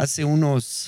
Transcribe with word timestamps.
Hace 0.00 0.24
unos 0.24 0.86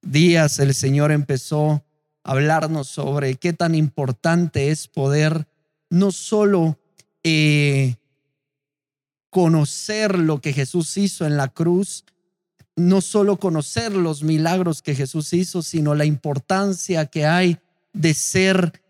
días 0.00 0.60
el 0.60 0.72
Señor 0.72 1.12
empezó 1.12 1.84
a 2.24 2.30
hablarnos 2.30 2.88
sobre 2.88 3.34
qué 3.34 3.52
tan 3.52 3.74
importante 3.74 4.70
es 4.70 4.88
poder 4.88 5.46
no 5.90 6.10
solo 6.10 6.78
eh, 7.22 7.96
conocer 9.28 10.18
lo 10.18 10.40
que 10.40 10.54
Jesús 10.54 10.96
hizo 10.96 11.26
en 11.26 11.36
la 11.36 11.48
cruz, 11.48 12.06
no 12.76 13.02
solo 13.02 13.36
conocer 13.36 13.92
los 13.92 14.22
milagros 14.22 14.80
que 14.80 14.94
Jesús 14.94 15.34
hizo, 15.34 15.60
sino 15.60 15.94
la 15.94 16.06
importancia 16.06 17.04
que 17.04 17.26
hay 17.26 17.58
de 17.92 18.14
ser 18.14 18.82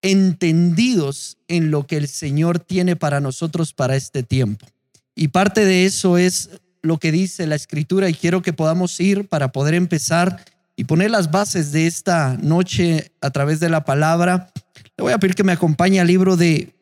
entendidos 0.00 1.36
en 1.46 1.70
lo 1.70 1.86
que 1.86 1.98
el 1.98 2.08
Señor 2.08 2.58
tiene 2.58 2.96
para 2.96 3.20
nosotros 3.20 3.74
para 3.74 3.96
este 3.96 4.22
tiempo. 4.22 4.66
Y 5.14 5.28
parte 5.28 5.66
de 5.66 5.84
eso 5.84 6.16
es 6.16 6.48
lo 6.84 6.98
que 6.98 7.10
dice 7.10 7.46
la 7.46 7.54
escritura 7.54 8.10
y 8.10 8.14
quiero 8.14 8.42
que 8.42 8.52
podamos 8.52 9.00
ir 9.00 9.26
para 9.26 9.52
poder 9.52 9.74
empezar 9.74 10.44
y 10.76 10.84
poner 10.84 11.10
las 11.10 11.30
bases 11.30 11.72
de 11.72 11.86
esta 11.86 12.36
noche 12.36 13.10
a 13.22 13.30
través 13.30 13.58
de 13.58 13.70
la 13.70 13.84
palabra. 13.84 14.52
Le 14.96 15.02
voy 15.02 15.12
a 15.12 15.18
pedir 15.18 15.34
que 15.34 15.44
me 15.44 15.52
acompañe 15.52 15.98
al 15.98 16.06
libro 16.06 16.36
de 16.36 16.74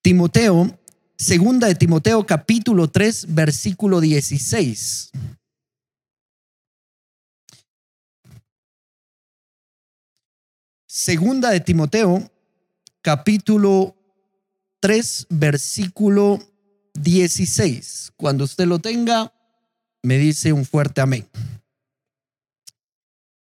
Timoteo, 0.00 0.78
segunda 1.18 1.66
de 1.66 1.74
Timoteo 1.74 2.24
capítulo 2.26 2.88
3, 2.88 3.34
versículo 3.34 4.00
16. 4.00 5.10
Segunda 10.86 11.50
de 11.50 11.60
Timoteo, 11.60 12.30
capítulo 13.02 13.94
3, 14.80 15.26
versículo 15.28 16.51
16. 16.94 18.12
Cuando 18.16 18.44
usted 18.44 18.66
lo 18.66 18.78
tenga, 18.78 19.32
me 20.02 20.18
dice 20.18 20.52
un 20.52 20.64
fuerte 20.64 21.00
amén. 21.00 21.28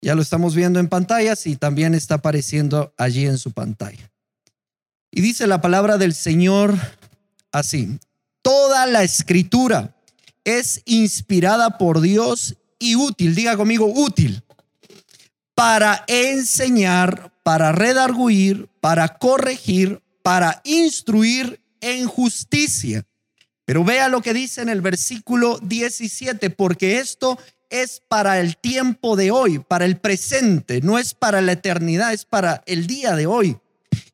Ya 0.00 0.14
lo 0.14 0.22
estamos 0.22 0.54
viendo 0.54 0.78
en 0.78 0.88
pantallas 0.88 1.46
y 1.46 1.56
también 1.56 1.94
está 1.94 2.16
apareciendo 2.16 2.94
allí 2.96 3.26
en 3.26 3.38
su 3.38 3.52
pantalla. 3.52 4.10
Y 5.10 5.20
dice 5.20 5.46
la 5.46 5.60
palabra 5.60 5.98
del 5.98 6.14
Señor 6.14 6.74
así, 7.50 7.98
toda 8.42 8.86
la 8.86 9.02
escritura 9.02 9.96
es 10.44 10.82
inspirada 10.84 11.78
por 11.78 12.00
Dios 12.00 12.56
y 12.78 12.94
útil, 12.94 13.34
diga 13.34 13.56
conmigo 13.56 13.86
útil, 13.92 14.42
para 15.54 16.04
enseñar, 16.06 17.32
para 17.42 17.72
redarguir, 17.72 18.69
para 18.80 19.19
corregir, 19.19 20.00
para 20.22 20.60
instruir 20.64 21.60
en 21.80 22.06
justicia. 22.06 23.04
Pero 23.69 23.84
vea 23.84 24.08
lo 24.08 24.22
que 24.22 24.33
dice 24.33 24.62
en 24.62 24.70
el 24.70 24.80
versículo 24.80 25.58
17, 25.58 26.48
porque 26.48 27.00
esto 27.00 27.38
es 27.69 28.00
para 28.08 28.41
el 28.41 28.56
tiempo 28.56 29.14
de 29.14 29.30
hoy, 29.30 29.58
para 29.58 29.84
el 29.84 29.98
presente, 29.98 30.80
no 30.80 30.98
es 30.98 31.12
para 31.12 31.42
la 31.42 31.52
eternidad, 31.52 32.14
es 32.14 32.25
para 32.25 32.62
el 32.64 32.86
día 32.86 33.14
de 33.14 33.27
hoy. 33.27 33.58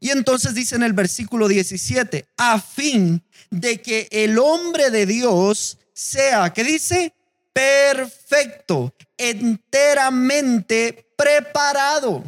Y 0.00 0.11
entonces 0.11 0.55
dice 0.55 0.74
en 0.74 0.83
el 0.83 0.92
versículo 0.92 1.46
17, 1.46 2.27
a 2.36 2.61
fin 2.61 3.22
de 3.48 3.80
que 3.80 4.08
el 4.11 4.41
hombre 4.41 4.91
de 4.91 5.06
Dios 5.06 5.78
sea, 5.92 6.52
¿qué 6.52 6.64
dice? 6.64 7.14
Perfecto, 7.52 8.92
enteramente 9.16 11.06
preparado 11.16 12.24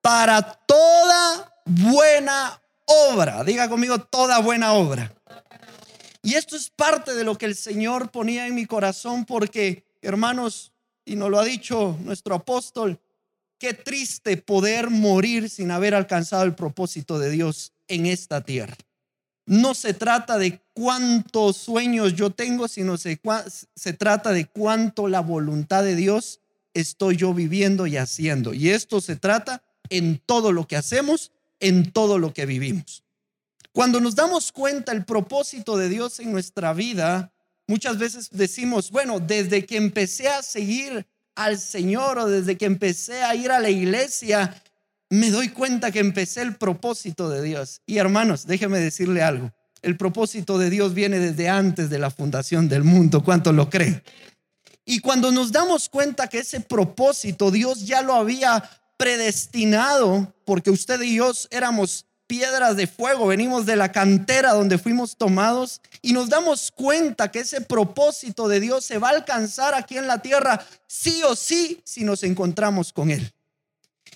para 0.00 0.40
toda 0.40 1.54
buena 1.66 2.58
obra. 2.86 3.44
Diga 3.44 3.68
conmigo, 3.68 3.98
toda 3.98 4.38
buena 4.38 4.72
obra. 4.72 5.12
Y 6.26 6.34
esto 6.34 6.56
es 6.56 6.70
parte 6.70 7.14
de 7.14 7.22
lo 7.22 7.38
que 7.38 7.46
el 7.46 7.54
Señor 7.54 8.10
ponía 8.10 8.48
en 8.48 8.56
mi 8.56 8.66
corazón 8.66 9.26
porque, 9.26 9.84
hermanos, 10.02 10.72
y 11.04 11.14
nos 11.14 11.30
lo 11.30 11.38
ha 11.38 11.44
dicho 11.44 11.96
nuestro 12.00 12.34
apóstol, 12.34 12.98
qué 13.58 13.74
triste 13.74 14.36
poder 14.36 14.90
morir 14.90 15.48
sin 15.48 15.70
haber 15.70 15.94
alcanzado 15.94 16.42
el 16.42 16.56
propósito 16.56 17.20
de 17.20 17.30
Dios 17.30 17.74
en 17.86 18.06
esta 18.06 18.40
tierra. 18.40 18.76
No 19.46 19.72
se 19.72 19.94
trata 19.94 20.36
de 20.36 20.60
cuántos 20.72 21.58
sueños 21.58 22.16
yo 22.16 22.30
tengo, 22.30 22.66
sino 22.66 22.96
se, 22.96 23.20
se 23.76 23.92
trata 23.92 24.32
de 24.32 24.46
cuánto 24.46 25.06
la 25.06 25.20
voluntad 25.20 25.84
de 25.84 25.94
Dios 25.94 26.40
estoy 26.74 27.16
yo 27.16 27.34
viviendo 27.34 27.86
y 27.86 27.98
haciendo. 27.98 28.52
Y 28.52 28.70
esto 28.70 29.00
se 29.00 29.14
trata 29.14 29.62
en 29.90 30.20
todo 30.26 30.50
lo 30.50 30.66
que 30.66 30.74
hacemos, 30.74 31.30
en 31.60 31.92
todo 31.92 32.18
lo 32.18 32.34
que 32.34 32.46
vivimos. 32.46 33.05
Cuando 33.76 34.00
nos 34.00 34.14
damos 34.14 34.52
cuenta 34.52 34.90
el 34.92 35.04
propósito 35.04 35.76
de 35.76 35.90
Dios 35.90 36.18
en 36.20 36.32
nuestra 36.32 36.72
vida, 36.72 37.30
muchas 37.66 37.98
veces 37.98 38.30
decimos, 38.32 38.90
bueno, 38.90 39.20
desde 39.20 39.66
que 39.66 39.76
empecé 39.76 40.28
a 40.28 40.42
seguir 40.42 41.06
al 41.34 41.58
Señor 41.58 42.18
o 42.18 42.26
desde 42.26 42.56
que 42.56 42.64
empecé 42.64 43.22
a 43.22 43.34
ir 43.34 43.50
a 43.50 43.60
la 43.60 43.68
iglesia, 43.68 44.62
me 45.10 45.30
doy 45.30 45.50
cuenta 45.50 45.92
que 45.92 45.98
empecé 45.98 46.40
el 46.40 46.56
propósito 46.56 47.28
de 47.28 47.42
Dios. 47.42 47.82
Y 47.84 47.98
hermanos, 47.98 48.46
déjeme 48.46 48.78
decirle 48.78 49.20
algo. 49.20 49.52
El 49.82 49.98
propósito 49.98 50.56
de 50.56 50.70
Dios 50.70 50.94
viene 50.94 51.18
desde 51.18 51.50
antes 51.50 51.90
de 51.90 51.98
la 51.98 52.10
fundación 52.10 52.70
del 52.70 52.82
mundo. 52.82 53.22
¿Cuánto 53.22 53.52
lo 53.52 53.68
creen? 53.68 54.02
Y 54.86 55.00
cuando 55.00 55.30
nos 55.30 55.52
damos 55.52 55.90
cuenta 55.90 56.28
que 56.28 56.38
ese 56.38 56.60
propósito 56.60 57.50
Dios 57.50 57.86
ya 57.86 58.00
lo 58.00 58.14
había 58.14 58.70
predestinado, 58.96 60.32
porque 60.46 60.70
usted 60.70 61.02
y 61.02 61.16
yo 61.16 61.30
éramos 61.50 62.06
piedras 62.26 62.76
de 62.76 62.86
fuego, 62.86 63.28
venimos 63.28 63.66
de 63.66 63.76
la 63.76 63.92
cantera 63.92 64.52
donde 64.52 64.78
fuimos 64.78 65.16
tomados 65.16 65.80
y 66.02 66.12
nos 66.12 66.28
damos 66.28 66.70
cuenta 66.70 67.30
que 67.30 67.40
ese 67.40 67.60
propósito 67.60 68.48
de 68.48 68.60
Dios 68.60 68.84
se 68.84 68.98
va 68.98 69.08
a 69.08 69.12
alcanzar 69.12 69.74
aquí 69.74 69.96
en 69.96 70.06
la 70.06 70.20
tierra 70.22 70.64
sí 70.86 71.22
o 71.22 71.36
sí 71.36 71.80
si 71.84 72.04
nos 72.04 72.22
encontramos 72.22 72.92
con 72.92 73.10
Él. 73.10 73.32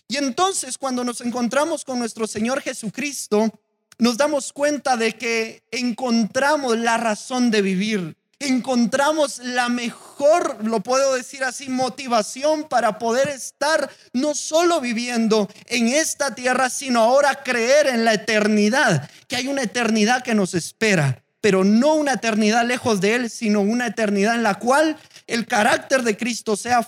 Y 0.09 0.17
entonces 0.17 0.77
cuando 0.77 1.05
nos 1.05 1.21
encontramos 1.21 1.85
con 1.85 1.99
nuestro 1.99 2.27
Señor 2.27 2.61
Jesucristo, 2.63 3.51
nos 3.99 4.17
damos 4.17 4.53
cuenta 4.53 4.97
de 4.97 5.13
que 5.13 5.63
encontramos 5.71 6.79
la 6.79 6.97
razón 6.97 7.51
de 7.51 7.63
vivir, 7.63 8.17
encontramos 8.41 9.39
la 9.39 9.69
mejor, 9.69 10.65
lo 10.65 10.81
puedo 10.81 11.15
decir 11.15 11.45
así, 11.45 11.69
motivación 11.69 12.65
para 12.65 12.99
poder 12.99 13.29
estar 13.29 13.91
no 14.13 14.35
solo 14.35 14.81
viviendo 14.81 15.49
en 15.67 15.89
esta 15.89 16.35
tierra, 16.35 16.71
sino 16.71 17.01
ahora 17.01 17.43
creer 17.43 17.87
en 17.87 18.05
la 18.05 18.15
eternidad, 18.15 19.09
que 19.29 19.37
hay 19.37 19.47
una 19.47 19.63
eternidad 19.63 20.25
que 20.25 20.35
nos 20.35 20.55
espera, 20.55 21.23
pero 21.43 21.65
no 21.65 21.95
una 21.95 22.15
eternidad 22.15 22.67
lejos 22.67 23.01
de 23.01 23.15
Él, 23.15 23.31
sino 23.31 23.61
una 23.61 23.87
eternidad 23.87 24.35
en 24.35 24.43
la 24.43 24.55
cual 24.55 24.97
el 25.27 25.47
carácter 25.47 26.03
de 26.03 26.17
Cristo 26.17 26.57
sea, 26.57 26.87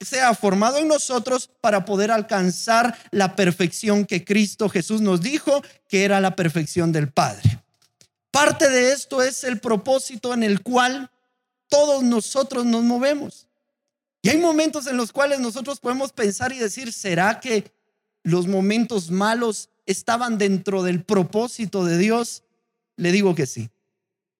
sea 0.00 0.34
formado 0.34 0.78
en 0.78 0.88
nosotros 0.88 1.50
para 1.60 1.84
poder 1.84 2.10
alcanzar 2.10 2.96
la 3.10 3.36
perfección 3.36 4.06
que 4.06 4.24
Cristo 4.24 4.68
Jesús 4.68 5.00
nos 5.00 5.20
dijo 5.20 5.62
que 5.88 6.04
era 6.04 6.20
la 6.20 6.36
perfección 6.36 6.92
del 6.92 7.10
Padre. 7.10 7.51
Parte 8.32 8.68
de 8.70 8.92
esto 8.92 9.22
es 9.22 9.44
el 9.44 9.60
propósito 9.60 10.34
en 10.34 10.42
el 10.42 10.62
cual 10.62 11.10
todos 11.68 12.02
nosotros 12.02 12.64
nos 12.64 12.82
movemos. 12.82 13.46
Y 14.22 14.30
hay 14.30 14.38
momentos 14.38 14.86
en 14.86 14.96
los 14.96 15.12
cuales 15.12 15.38
nosotros 15.38 15.78
podemos 15.80 16.12
pensar 16.12 16.52
y 16.52 16.58
decir, 16.58 16.92
¿será 16.92 17.40
que 17.40 17.72
los 18.22 18.46
momentos 18.46 19.10
malos 19.10 19.68
estaban 19.84 20.38
dentro 20.38 20.82
del 20.82 21.04
propósito 21.04 21.84
de 21.84 21.98
Dios? 21.98 22.42
Le 22.96 23.12
digo 23.12 23.34
que 23.34 23.46
sí. 23.46 23.68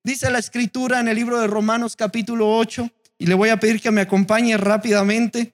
Dice 0.03 0.31
la 0.31 0.39
escritura 0.39 0.99
en 0.99 1.09
el 1.09 1.17
libro 1.17 1.39
de 1.39 1.47
Romanos 1.47 1.95
capítulo 1.95 2.57
8, 2.57 2.91
y 3.19 3.27
le 3.27 3.35
voy 3.35 3.51
a 3.51 3.61
pedir 3.61 3.81
que 3.81 3.91
me 3.91 4.01
acompañe 4.01 4.57
rápidamente, 4.57 5.53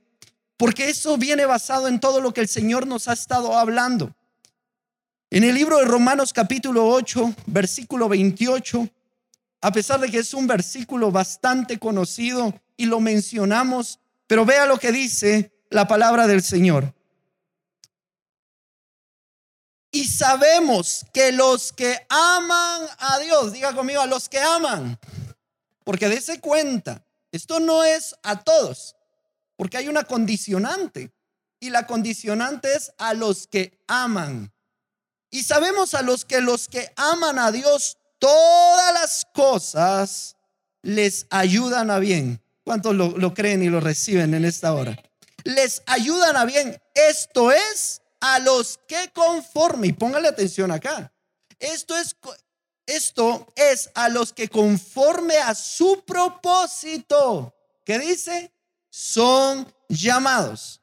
porque 0.56 0.88
eso 0.88 1.18
viene 1.18 1.44
basado 1.44 1.88
en 1.88 2.00
todo 2.00 2.20
lo 2.20 2.32
que 2.32 2.40
el 2.40 2.48
Señor 2.48 2.86
nos 2.86 3.08
ha 3.08 3.12
estado 3.14 3.58
hablando. 3.58 4.14
En 5.30 5.44
el 5.44 5.54
libro 5.54 5.76
de 5.76 5.84
Romanos 5.84 6.32
capítulo 6.32 6.88
8, 6.88 7.34
versículo 7.44 8.08
28, 8.08 8.88
a 9.60 9.72
pesar 9.72 10.00
de 10.00 10.10
que 10.10 10.20
es 10.20 10.32
un 10.32 10.46
versículo 10.46 11.12
bastante 11.12 11.78
conocido 11.78 12.58
y 12.78 12.86
lo 12.86 12.98
mencionamos, 12.98 14.00
pero 14.26 14.46
vea 14.46 14.64
lo 14.64 14.78
que 14.78 14.90
dice 14.90 15.52
la 15.68 15.86
palabra 15.86 16.26
del 16.26 16.42
Señor. 16.42 16.94
Y 19.90 20.06
sabemos 20.06 21.04
que 21.12 21.30
los 21.32 21.74
que 21.74 22.06
aman 22.08 22.86
a 22.98 23.18
Dios, 23.18 23.52
diga 23.52 23.74
conmigo, 23.74 24.00
a 24.00 24.06
los 24.06 24.30
que 24.30 24.38
aman, 24.38 24.98
porque 25.84 26.08
dése 26.08 26.40
cuenta, 26.40 27.04
esto 27.32 27.60
no 27.60 27.84
es 27.84 28.16
a 28.22 28.42
todos, 28.42 28.96
porque 29.56 29.76
hay 29.76 29.88
una 29.88 30.04
condicionante, 30.04 31.12
y 31.60 31.68
la 31.68 31.86
condicionante 31.86 32.74
es 32.74 32.92
a 32.96 33.12
los 33.12 33.46
que 33.46 33.78
aman. 33.88 34.50
Y 35.30 35.42
sabemos 35.42 35.94
a 35.94 36.02
los 36.02 36.24
que 36.24 36.40
los 36.40 36.68
que 36.68 36.92
aman 36.96 37.38
a 37.38 37.52
Dios, 37.52 37.98
todas 38.18 38.92
las 38.94 39.26
cosas 39.34 40.36
les 40.82 41.26
ayudan 41.30 41.90
a 41.90 41.98
bien. 41.98 42.42
¿Cuántos 42.64 42.94
lo, 42.94 43.34
creen 43.34 43.62
y 43.62 43.68
lo 43.68 43.80
reciben 43.80 44.34
en 44.34 44.44
esta 44.44 44.74
hora? 44.74 44.96
Les 45.44 45.82
ayudan 45.86 46.36
a 46.36 46.44
bien. 46.44 46.80
Esto 46.94 47.50
es 47.52 48.02
a 48.20 48.38
los 48.40 48.78
que 48.86 49.10
conforme, 49.14 49.88
y 49.88 49.92
póngale 49.92 50.28
atención 50.28 50.70
acá. 50.70 51.12
Esto 51.58 51.96
es, 51.96 52.16
esto 52.86 53.46
es 53.56 53.90
a 53.94 54.08
los 54.08 54.32
que 54.32 54.48
conforme 54.48 55.36
a 55.38 55.54
su 55.54 56.04
propósito. 56.04 57.54
¿qué 57.88 57.98
dice? 57.98 58.52
Son 58.90 59.74
llamados. 59.88 60.82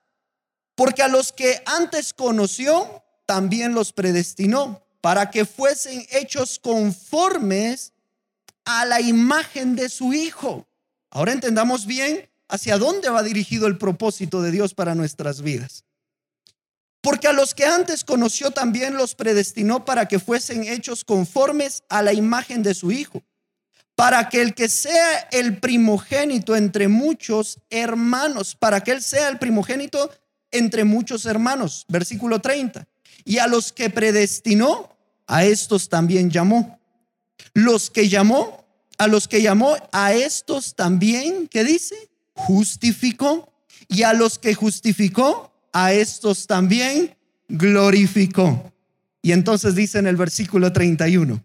Porque 0.74 1.03
a 1.03 1.07
los 1.07 1.31
que 1.31 1.62
antes 1.68 2.13
conoció, 2.13 3.05
también 3.25 3.74
los 3.74 3.94
predestinó 3.94 4.81
para 5.01 5.30
que 5.30 5.45
fuesen 5.45 6.06
hechos 6.12 6.60
conformes 6.60 7.94
a 8.66 8.86
la 8.86 9.01
imagen 9.01 9.75
de 9.75 9.89
su 9.89 10.13
Hijo. 10.13 10.68
Ahora 11.12 11.31
entendamos 11.31 11.86
bien 11.86 12.27
hacia 12.48 12.77
dónde 12.77 13.10
va 13.10 13.24
dirigido 13.24 13.68
el 13.68 13.77
propósito 13.77 14.42
de 14.42 14.51
Dios 14.51 14.74
para 14.74 14.95
nuestras 14.95 15.42
vidas. 15.42 15.83
Porque 17.01 17.27
a 17.27 17.33
los 17.33 17.54
que 17.54 17.66
antes 17.66 18.04
conoció 18.04 18.50
también 18.50 18.98
los 18.98 19.13
predestinó 19.13 19.86
para 19.86 20.07
que 20.07 20.19
fuesen 20.19 20.63
hechos 20.63 21.04
conformes 21.04 21.83
a 21.88 22.01
la 22.01 22.13
imagen 22.13 22.63
de 22.63 22.74
su 22.74 22.92
Hijo, 22.92 23.21
para 23.95 24.28
que 24.28 24.42
el 24.42 24.56
que 24.56 24.69
sea 24.69 25.19
el 25.31 25.60
primogénito 25.60 26.56
entre 26.56 26.88
muchos 26.88 27.60
hermanos, 27.69 28.56
para 28.56 28.81
que 28.81 28.92
él 28.92 29.04
sea 29.04 29.30
el 29.30 29.38
primogénito 29.38 30.10
entre 30.50 30.83
muchos 30.83 31.28
hermanos. 31.28 31.86
Versículo 31.88 32.42
30. 32.42 32.88
Y 33.25 33.39
a 33.39 33.48
los 33.48 33.74
que 33.74 33.89
predestinó, 33.89 34.95
a 35.27 35.44
estos 35.44 35.89
también 35.89 36.30
llamó. 36.30 36.80
Los 37.54 37.89
que 37.89 38.07
llamó, 38.07 38.66
a 38.98 39.07
los 39.07 39.27
que 39.27 39.42
llamó, 39.42 39.75
a 39.92 40.13
estos 40.13 40.75
también, 40.75 41.48
¿qué 41.48 41.63
dice? 41.63 41.95
Justificó. 42.33 43.51
Y 43.88 44.04
a 44.04 44.13
los 44.13 44.39
que 44.39 44.54
justificó, 44.54 45.51
a 45.74 45.92
estos 45.92 46.48
también 46.48 47.18
glorificó. 47.50 48.72
Y 49.22 49.31
entonces 49.31 49.75
dice 49.75 50.00
en 50.00 50.07
el 50.07 50.16
versículo 50.16 50.71
31, 50.71 51.44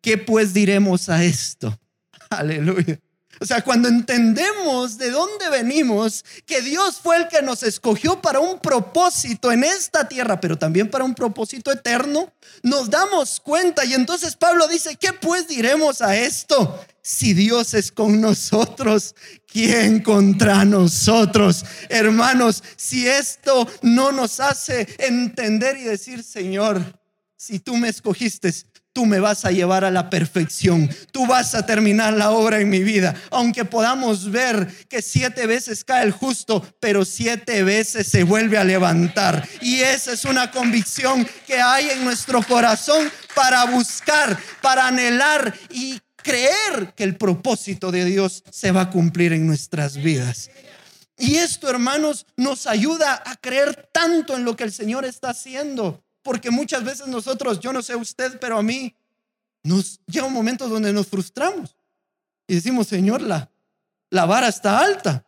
¿qué 0.00 0.18
pues 0.18 0.52
diremos 0.52 1.08
a 1.08 1.24
esto? 1.24 1.78
Aleluya. 2.30 3.00
O 3.42 3.44
sea, 3.44 3.60
cuando 3.64 3.88
entendemos 3.88 4.98
de 4.98 5.10
dónde 5.10 5.50
venimos, 5.50 6.24
que 6.46 6.62
Dios 6.62 7.00
fue 7.02 7.16
el 7.16 7.26
que 7.26 7.42
nos 7.42 7.64
escogió 7.64 8.22
para 8.22 8.38
un 8.38 8.60
propósito 8.60 9.50
en 9.50 9.64
esta 9.64 10.06
tierra, 10.06 10.40
pero 10.40 10.56
también 10.56 10.88
para 10.88 11.02
un 11.02 11.12
propósito 11.12 11.72
eterno, 11.72 12.32
nos 12.62 12.88
damos 12.88 13.40
cuenta. 13.40 13.84
Y 13.84 13.94
entonces 13.94 14.36
Pablo 14.36 14.68
dice, 14.68 14.94
¿qué 14.94 15.12
pues 15.12 15.48
diremos 15.48 16.02
a 16.02 16.16
esto? 16.16 16.86
Si 17.02 17.34
Dios 17.34 17.74
es 17.74 17.90
con 17.90 18.20
nosotros, 18.20 19.16
¿quién 19.48 20.04
contra 20.04 20.64
nosotros? 20.64 21.64
Hermanos, 21.88 22.62
si 22.76 23.08
esto 23.08 23.68
no 23.82 24.12
nos 24.12 24.38
hace 24.38 24.86
entender 24.98 25.78
y 25.78 25.82
decir, 25.82 26.22
Señor, 26.22 26.96
si 27.36 27.58
tú 27.58 27.76
me 27.76 27.88
escogiste, 27.88 28.54
tú 28.92 29.06
me 29.06 29.20
vas 29.20 29.44
a 29.44 29.50
llevar 29.50 29.84
a 29.84 29.90
la 29.90 30.10
perfección, 30.10 30.90
tú 31.10 31.26
vas 31.26 31.54
a 31.54 31.64
terminar 31.66 32.12
la 32.12 32.30
obra 32.30 32.60
en 32.60 32.68
mi 32.68 32.82
vida, 32.82 33.14
aunque 33.30 33.64
podamos 33.64 34.30
ver 34.30 34.66
que 34.88 35.02
siete 35.02 35.46
veces 35.46 35.84
cae 35.84 36.04
el 36.04 36.12
justo, 36.12 36.64
pero 36.80 37.04
siete 37.04 37.62
veces 37.62 38.06
se 38.06 38.24
vuelve 38.24 38.58
a 38.58 38.64
levantar. 38.64 39.48
Y 39.60 39.80
esa 39.80 40.12
es 40.12 40.24
una 40.24 40.50
convicción 40.50 41.26
que 41.46 41.60
hay 41.60 41.90
en 41.90 42.04
nuestro 42.04 42.42
corazón 42.42 43.10
para 43.34 43.64
buscar, 43.66 44.38
para 44.60 44.88
anhelar 44.88 45.54
y 45.70 46.00
creer 46.16 46.92
que 46.94 47.04
el 47.04 47.16
propósito 47.16 47.90
de 47.90 48.04
Dios 48.04 48.44
se 48.50 48.72
va 48.72 48.82
a 48.82 48.90
cumplir 48.90 49.32
en 49.32 49.46
nuestras 49.46 49.96
vidas. 49.96 50.50
Y 51.18 51.36
esto, 51.36 51.68
hermanos, 51.68 52.26
nos 52.36 52.66
ayuda 52.66 53.22
a 53.24 53.36
creer 53.36 53.88
tanto 53.92 54.36
en 54.36 54.44
lo 54.44 54.56
que 54.56 54.64
el 54.64 54.72
Señor 54.72 55.04
está 55.04 55.30
haciendo. 55.30 56.02
Porque 56.22 56.50
muchas 56.50 56.84
veces 56.84 57.06
nosotros, 57.08 57.60
yo 57.60 57.72
no 57.72 57.82
sé 57.82 57.96
usted, 57.96 58.38
pero 58.40 58.58
a 58.58 58.62
mí 58.62 58.94
nos 59.62 60.00
llega 60.06 60.26
un 60.26 60.32
momento 60.32 60.68
donde 60.68 60.92
nos 60.92 61.06
frustramos 61.06 61.76
y 62.46 62.54
decimos, 62.54 62.88
Señor, 62.88 63.22
la, 63.22 63.50
la 64.10 64.26
vara 64.26 64.48
está 64.48 64.80
alta. 64.80 65.24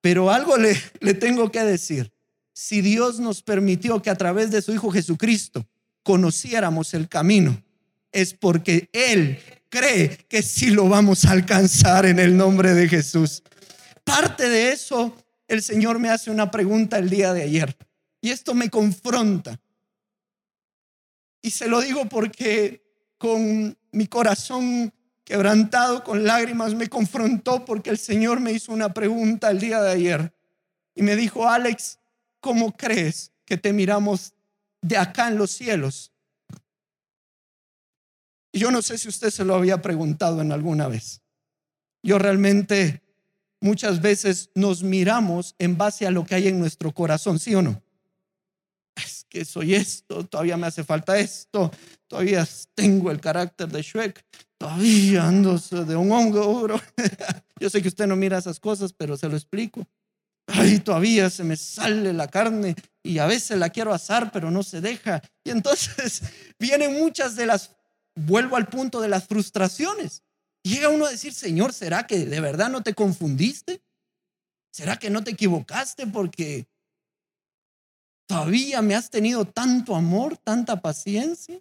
Pero 0.00 0.30
algo 0.30 0.56
le, 0.56 0.76
le 1.00 1.14
tengo 1.14 1.50
que 1.50 1.62
decir. 1.62 2.12
Si 2.52 2.80
Dios 2.80 3.20
nos 3.20 3.42
permitió 3.42 4.02
que 4.02 4.10
a 4.10 4.16
través 4.16 4.50
de 4.50 4.62
su 4.62 4.72
Hijo 4.72 4.90
Jesucristo 4.90 5.66
conociéramos 6.02 6.94
el 6.94 7.08
camino, 7.08 7.62
es 8.12 8.34
porque 8.34 8.88
Él 8.92 9.38
cree 9.68 10.16
que 10.28 10.42
sí 10.42 10.70
lo 10.70 10.88
vamos 10.88 11.24
a 11.24 11.30
alcanzar 11.30 12.06
en 12.06 12.18
el 12.18 12.36
nombre 12.36 12.74
de 12.74 12.88
Jesús. 12.88 13.42
Parte 14.04 14.48
de 14.48 14.72
eso, 14.72 15.16
el 15.46 15.62
Señor 15.62 15.98
me 15.98 16.10
hace 16.10 16.30
una 16.30 16.50
pregunta 16.50 16.98
el 16.98 17.08
día 17.08 17.32
de 17.32 17.42
ayer 17.42 17.76
y 18.20 18.30
esto 18.30 18.54
me 18.54 18.68
confronta. 18.68 19.58
Y 21.42 21.50
se 21.50 21.68
lo 21.68 21.80
digo 21.80 22.06
porque 22.06 22.82
con 23.18 23.76
mi 23.92 24.06
corazón 24.06 24.92
quebrantado, 25.24 26.02
con 26.02 26.24
lágrimas, 26.24 26.74
me 26.74 26.88
confrontó 26.88 27.64
porque 27.64 27.90
el 27.90 27.98
Señor 27.98 28.40
me 28.40 28.52
hizo 28.52 28.72
una 28.72 28.92
pregunta 28.92 29.50
el 29.50 29.60
día 29.60 29.80
de 29.80 29.92
ayer. 29.92 30.34
Y 30.94 31.02
me 31.02 31.16
dijo, 31.16 31.48
Alex, 31.48 31.98
¿cómo 32.40 32.76
crees 32.76 33.32
que 33.44 33.56
te 33.56 33.72
miramos 33.72 34.34
de 34.82 34.96
acá 34.96 35.28
en 35.28 35.38
los 35.38 35.50
cielos? 35.50 36.12
Y 38.52 38.58
yo 38.58 38.70
no 38.70 38.82
sé 38.82 38.98
si 38.98 39.08
usted 39.08 39.30
se 39.30 39.44
lo 39.44 39.54
había 39.54 39.80
preguntado 39.80 40.40
en 40.40 40.52
alguna 40.52 40.88
vez. 40.88 41.22
Yo 42.02 42.18
realmente 42.18 43.02
muchas 43.60 44.00
veces 44.00 44.50
nos 44.54 44.82
miramos 44.82 45.54
en 45.58 45.76
base 45.76 46.06
a 46.06 46.10
lo 46.10 46.24
que 46.24 46.34
hay 46.34 46.48
en 46.48 46.58
nuestro 46.58 46.92
corazón, 46.92 47.38
¿sí 47.38 47.54
o 47.54 47.62
no? 47.62 47.82
Es 48.96 49.24
que 49.28 49.44
soy 49.44 49.74
esto, 49.74 50.24
todavía 50.24 50.56
me 50.56 50.66
hace 50.66 50.84
falta 50.84 51.18
esto, 51.18 51.70
todavía 52.06 52.46
tengo 52.74 53.10
el 53.10 53.20
carácter 53.20 53.68
de 53.68 53.82
Shrek, 53.82 54.24
todavía 54.58 55.26
ando 55.26 55.58
de 55.58 55.96
un 55.96 56.12
hongo, 56.12 56.62
bro. 56.62 56.80
Yo 57.60 57.70
sé 57.70 57.82
que 57.82 57.88
usted 57.88 58.06
no 58.06 58.16
mira 58.16 58.38
esas 58.38 58.60
cosas, 58.60 58.92
pero 58.92 59.16
se 59.16 59.28
lo 59.28 59.36
explico. 59.36 59.86
Ay, 60.46 60.80
todavía 60.80 61.30
se 61.30 61.44
me 61.44 61.56
sale 61.56 62.12
la 62.12 62.28
carne 62.28 62.74
y 63.02 63.18
a 63.18 63.26
veces 63.26 63.58
la 63.58 63.70
quiero 63.70 63.94
asar, 63.94 64.32
pero 64.32 64.50
no 64.50 64.62
se 64.62 64.80
deja. 64.80 65.22
Y 65.44 65.50
entonces 65.50 66.22
vienen 66.58 66.98
muchas 66.98 67.36
de 67.36 67.46
las, 67.46 67.76
vuelvo 68.14 68.56
al 68.56 68.66
punto 68.66 69.00
de 69.00 69.08
las 69.08 69.26
frustraciones. 69.26 70.22
Llega 70.62 70.88
uno 70.88 71.06
a 71.06 71.10
decir, 71.10 71.32
Señor, 71.32 71.72
¿será 71.72 72.06
que 72.06 72.26
de 72.26 72.40
verdad 72.40 72.68
no 72.68 72.82
te 72.82 72.94
confundiste? 72.94 73.82
¿Será 74.72 74.98
que 74.98 75.10
no 75.10 75.24
te 75.24 75.30
equivocaste? 75.30 76.06
Porque 76.06 76.68
¿Todavía 78.30 78.80
me 78.80 78.94
has 78.94 79.10
tenido 79.10 79.44
tanto 79.44 79.96
amor, 79.96 80.36
tanta 80.36 80.80
paciencia? 80.80 81.60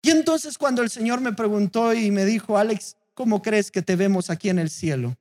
Y 0.00 0.10
entonces 0.10 0.56
cuando 0.56 0.82
el 0.82 0.88
Señor 0.88 1.20
me 1.20 1.32
preguntó 1.32 1.92
y 1.92 2.12
me 2.12 2.24
dijo, 2.24 2.56
Alex, 2.56 2.96
¿cómo 3.12 3.42
crees 3.42 3.72
que 3.72 3.82
te 3.82 3.96
vemos 3.96 4.30
aquí 4.30 4.50
en 4.50 4.60
el 4.60 4.70
cielo? 4.70 5.16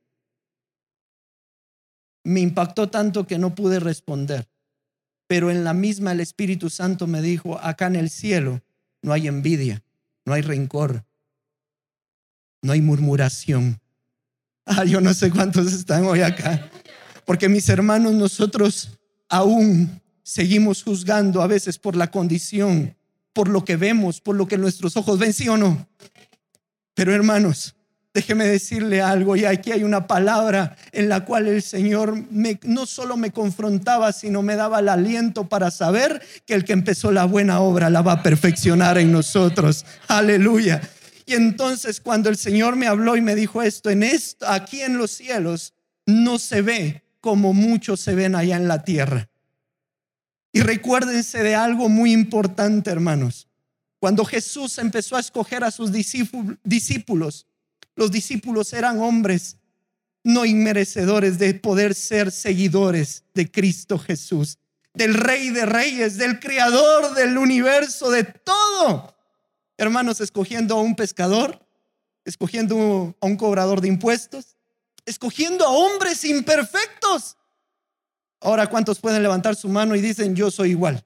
Me 2.23 2.41
impactó 2.41 2.87
tanto 2.87 3.25
que 3.25 3.39
no 3.39 3.55
pude 3.55 3.79
responder. 3.79 4.47
Pero 5.25 5.49
en 5.49 5.63
la 5.63 5.73
misma 5.73 6.11
el 6.11 6.19
Espíritu 6.19 6.69
Santo 6.69 7.07
me 7.07 7.23
dijo, 7.23 7.57
acá 7.57 7.87
en 7.87 7.95
el 7.95 8.11
cielo 8.11 8.61
no 9.01 9.13
hay 9.13 9.27
envidia, 9.27 9.83
no 10.23 10.33
hay 10.33 10.43
rencor, 10.43 11.03
no 12.61 12.73
hay 12.73 12.81
murmuración. 12.81 13.79
Ah, 14.67 14.83
yo 14.83 15.01
no 15.01 15.15
sé 15.15 15.31
cuántos 15.31 15.73
están 15.73 16.05
hoy 16.05 16.21
acá. 16.21 16.69
Porque 17.25 17.49
mis 17.49 17.67
hermanos, 17.69 18.13
nosotros 18.13 18.99
aún 19.29 19.99
seguimos 20.27 20.83
juzgando 20.83 21.41
a 21.41 21.47
veces 21.47 21.77
por 21.77 21.95
la 21.95 22.11
condición, 22.11 22.97
por 23.31 23.47
lo 23.47 23.63
que 23.63 23.77
vemos, 23.77 24.19
por 24.19 24.35
lo 24.35 24.45
que 24.45 24.57
nuestros 24.57 24.97
ojos 24.97 25.19
ven, 25.19 25.31
sí 25.31 25.47
o 25.47 25.55
no. 25.55 25.87
Pero 26.93 27.15
hermanos, 27.15 27.77
déjeme 28.13 28.45
decirle 28.45 29.01
algo, 29.01 29.37
y 29.37 29.45
aquí 29.45 29.71
hay 29.71 29.85
una 29.85 30.05
palabra 30.05 30.75
en 30.91 31.07
la 31.07 31.23
cual 31.23 31.47
el 31.47 31.61
Señor 31.61 32.25
no 32.29 32.85
solo 32.85 33.15
me 33.15 33.31
confrontaba, 33.31 34.11
sino 34.11 34.41
me 34.41 34.57
daba 34.57 34.79
el 34.79 34.89
aliento 34.89 35.47
para 35.47 35.71
saber 35.71 36.21
que 36.45 36.55
el 36.55 36.65
que 36.65 36.73
empezó 36.73 37.13
la 37.13 37.23
buena 37.23 37.61
obra 37.61 37.89
la 37.89 38.01
va 38.01 38.11
a 38.11 38.23
perfeccionar 38.23 38.97
en 38.97 39.13
nosotros. 39.13 39.85
Aleluya. 40.09 40.81
Y 41.25 41.35
entonces 41.35 42.01
cuando 42.01 42.27
el 42.27 42.35
Señor 42.35 42.75
me 42.75 42.87
habló 42.87 43.15
y 43.15 43.21
me 43.21 43.33
dijo 43.33 43.61
esto, 43.61 43.89
en 43.89 44.03
esto, 44.03 44.45
aquí 44.45 44.81
en 44.81 44.97
los 44.97 45.11
cielos, 45.11 45.73
no 46.05 46.37
se 46.37 46.61
ve 46.61 47.03
como 47.21 47.53
muchos 47.53 48.01
se 48.01 48.13
ven 48.13 48.35
allá 48.35 48.57
en 48.57 48.67
la 48.67 48.83
tierra. 48.83 49.29
Y 50.57 50.61
recuérdense 50.61 51.43
de 51.43 51.53
algo 51.53 51.87
muy 51.87 52.11
importante, 52.11 52.89
hermanos. 52.89 53.47
Cuando 53.99 54.25
Jesús 54.25 54.79
empezó 54.79 55.15
a 55.15 55.19
escoger 55.19 55.63
a 55.63 55.69
sus 55.69 55.91
discípulos, 55.91 57.45
los 57.95 58.09
discípulos 58.09 58.73
eran 58.73 58.99
hombres 58.99 59.57
no 60.23 60.45
inmerecedores 60.45 61.37
de 61.37 61.53
poder 61.53 61.93
ser 61.93 62.31
seguidores 62.31 63.23
de 63.35 63.51
Cristo 63.51 63.99
Jesús, 63.99 64.57
del 64.95 65.13
Rey 65.13 65.51
de 65.51 65.67
Reyes, 65.67 66.17
del 66.17 66.39
Creador 66.39 67.13
del 67.13 67.37
universo, 67.37 68.09
de 68.09 68.23
todo. 68.23 69.15
Hermanos, 69.77 70.21
escogiendo 70.21 70.73
a 70.73 70.81
un 70.81 70.95
pescador, 70.95 71.63
escogiendo 72.25 73.15
a 73.21 73.25
un 73.27 73.37
cobrador 73.37 73.79
de 73.79 73.89
impuestos, 73.89 74.57
escogiendo 75.05 75.67
a 75.67 75.69
hombres 75.69 76.25
imperfectos 76.25 77.37
Ahora, 78.39 78.67
¿cuántos 78.67 78.99
pueden 78.99 79.23
levantar 79.23 79.55
su 79.55 79.67
mano 79.67 79.95
y 79.95 80.01
dicen, 80.01 80.35
yo 80.35 80.51
soy 80.51 80.71
igual? 80.71 81.03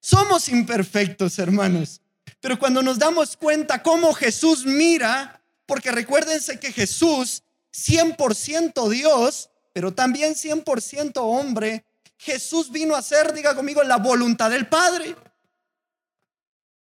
Somos 0.00 0.48
imperfectos, 0.48 1.38
hermanos. 1.38 2.00
Pero 2.40 2.58
cuando 2.58 2.82
nos 2.82 2.98
damos 2.98 3.36
cuenta 3.36 3.82
cómo 3.82 4.12
Jesús 4.12 4.66
mira, 4.66 5.42
porque 5.66 5.90
recuérdense 5.90 6.60
que 6.60 6.72
Jesús 6.72 7.42
100% 7.72 8.88
Dios, 8.88 9.50
pero 9.72 9.92
también 9.92 10.34
100% 10.34 11.12
hombre, 11.16 11.84
Jesús 12.18 12.70
vino 12.70 12.94
a 12.94 12.98
hacer, 12.98 13.32
diga 13.32 13.54
conmigo, 13.54 13.82
la 13.82 13.96
voluntad 13.96 14.50
del 14.50 14.68
Padre. 14.68 15.16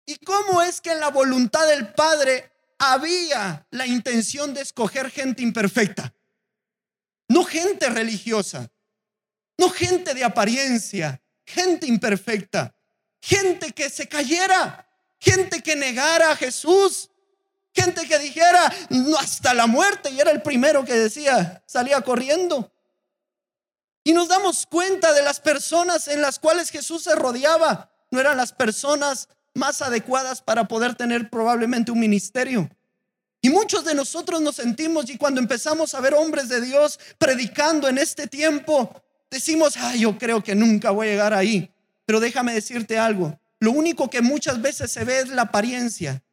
¿Y 0.06 0.18
cómo 0.18 0.62
es 0.62 0.80
que 0.80 0.92
en 0.92 1.00
la 1.00 1.10
voluntad 1.10 1.68
del 1.68 1.94
Padre 1.94 2.52
había 2.78 3.68
la 3.72 3.86
intención 3.86 4.54
de 4.54 4.62
escoger 4.62 5.12
gente 5.12 5.44
imperfecta? 5.44 6.14
No 7.28 7.44
gente 7.44 7.90
religiosa, 7.90 8.70
no 9.58 9.70
gente 9.70 10.14
de 10.14 10.24
apariencia, 10.24 11.22
gente 11.46 11.88
imperfecta, 11.88 12.76
gente 13.22 13.72
que 13.72 13.90
se 13.90 14.08
cayera, 14.08 14.88
gente 15.20 15.62
que 15.62 15.76
negara 15.76 16.32
a 16.32 16.36
Jesús, 16.36 17.10
gente 17.74 18.08
que 18.08 18.20
dijera 18.20 18.72
no, 18.90 19.18
hasta 19.18 19.54
la 19.54 19.68
muerte 19.68 20.10
y 20.10 20.20
era 20.20 20.32
el 20.32 20.42
primero 20.42 20.84
que 20.86 20.94
decía, 20.94 21.64
salía 21.66 22.02
corriendo. 22.02 22.72
Y 24.04 24.14
nos 24.14 24.30
damos 24.30 24.66
cuenta 24.66 25.12
de 25.14 25.22
las 25.22 25.40
personas 25.40 26.08
en 26.08 26.22
las 26.22 26.40
cuales 26.40 26.70
Jesús 26.70 27.04
se 27.04 27.16
rodeaba, 27.16 27.92
no 28.10 28.20
eran 28.20 28.38
las 28.38 28.54
personas 28.54 29.28
más 29.54 29.82
adecuadas 29.82 30.42
para 30.42 30.68
poder 30.68 30.96
tener 30.96 31.30
probablemente 31.30 31.92
un 31.92 32.00
ministerio. 32.00 32.70
Y 33.42 33.50
muchos 33.50 33.84
de 33.84 33.96
nosotros 33.96 34.42
nos 34.42 34.56
sentimos 34.56 35.10
y 35.10 35.18
cuando 35.18 35.40
empezamos 35.42 35.94
a 35.94 36.00
ver 36.00 36.14
hombres 36.14 36.50
de 36.50 36.62
Dios 36.62 37.00
predicando 37.18 37.88
en 37.88 37.98
este 37.98 38.28
tiempo, 38.28 39.04
decimos, 39.30 39.76
ay, 39.78 40.02
yo 40.02 40.18
creo 40.18 40.44
que 40.44 40.56
nunca 40.56 40.92
voy 40.92 41.08
a 41.08 41.12
llegar 41.12 41.34
ahí. 41.34 41.72
Pero 42.06 42.20
déjame 42.20 42.54
decirte 42.54 42.98
algo, 42.98 43.40
lo 43.60 43.72
único 43.72 44.10
que 44.10 44.22
muchas 44.22 44.62
veces 44.62 44.92
se 44.92 45.04
ve 45.04 45.20
es 45.20 45.30
la 45.30 45.44
apariencia, 45.44 46.24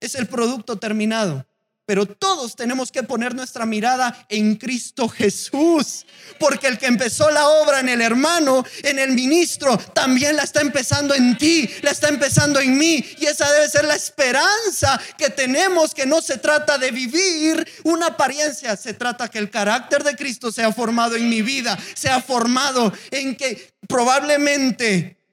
es 0.00 0.14
el 0.14 0.26
producto 0.26 0.78
terminado. 0.78 1.46
Pero 1.86 2.06
todos 2.06 2.56
tenemos 2.56 2.90
que 2.90 3.02
poner 3.02 3.34
nuestra 3.34 3.66
mirada 3.66 4.26
en 4.28 4.56
Cristo 4.56 5.08
Jesús. 5.08 6.06
Porque 6.38 6.66
el 6.66 6.78
que 6.78 6.86
empezó 6.86 7.30
la 7.30 7.46
obra 7.48 7.80
en 7.80 7.88
el 7.88 8.00
hermano, 8.00 8.64
en 8.82 8.98
el 8.98 9.12
ministro, 9.12 9.76
también 9.76 10.36
la 10.36 10.44
está 10.44 10.60
empezando 10.60 11.14
en 11.14 11.36
ti, 11.36 11.68
la 11.82 11.90
está 11.90 12.08
empezando 12.08 12.58
en 12.60 12.78
mí. 12.78 13.04
Y 13.18 13.26
esa 13.26 13.50
debe 13.52 13.68
ser 13.68 13.84
la 13.84 13.96
esperanza 13.96 15.00
que 15.18 15.30
tenemos, 15.30 15.94
que 15.94 16.06
no 16.06 16.22
se 16.22 16.38
trata 16.38 16.78
de 16.78 16.90
vivir 16.90 17.66
una 17.82 18.06
apariencia, 18.06 18.76
se 18.76 18.94
trata 18.94 19.28
que 19.28 19.38
el 19.38 19.50
carácter 19.50 20.02
de 20.04 20.16
Cristo 20.16 20.50
sea 20.50 20.72
formado 20.72 21.16
en 21.16 21.28
mi 21.28 21.42
vida, 21.42 21.78
sea 21.94 22.20
formado 22.22 22.92
en 23.10 23.36
que 23.36 23.74
probablemente 23.86 25.23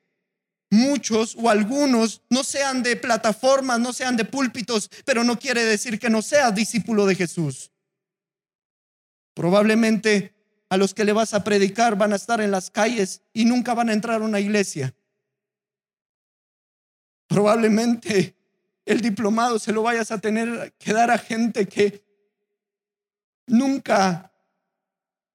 muchos 0.71 1.35
o 1.37 1.49
algunos 1.49 2.21
no 2.29 2.43
sean 2.43 2.81
de 2.81 2.95
plataformas, 2.95 3.79
no 3.79 3.93
sean 3.93 4.15
de 4.17 4.25
púlpitos, 4.25 4.89
pero 5.05 5.23
no 5.23 5.37
quiere 5.37 5.63
decir 5.63 5.99
que 5.99 6.09
no 6.09 6.21
seas 6.21 6.55
discípulo 6.55 7.05
de 7.05 7.15
Jesús. 7.15 7.71
Probablemente 9.35 10.33
a 10.69 10.77
los 10.77 10.93
que 10.93 11.03
le 11.03 11.13
vas 11.13 11.33
a 11.33 11.43
predicar 11.43 11.97
van 11.97 12.13
a 12.13 12.15
estar 12.15 12.39
en 12.39 12.51
las 12.51 12.71
calles 12.71 13.21
y 13.33 13.45
nunca 13.45 13.73
van 13.73 13.89
a 13.89 13.93
entrar 13.93 14.21
a 14.21 14.25
una 14.25 14.39
iglesia. 14.39 14.95
Probablemente 17.27 18.35
el 18.85 19.01
diplomado 19.01 19.59
se 19.59 19.73
lo 19.73 19.83
vayas 19.83 20.11
a 20.11 20.19
tener 20.19 20.73
que 20.79 20.93
dar 20.93 21.11
a 21.11 21.17
gente 21.17 21.67
que 21.67 22.03
nunca 23.45 24.31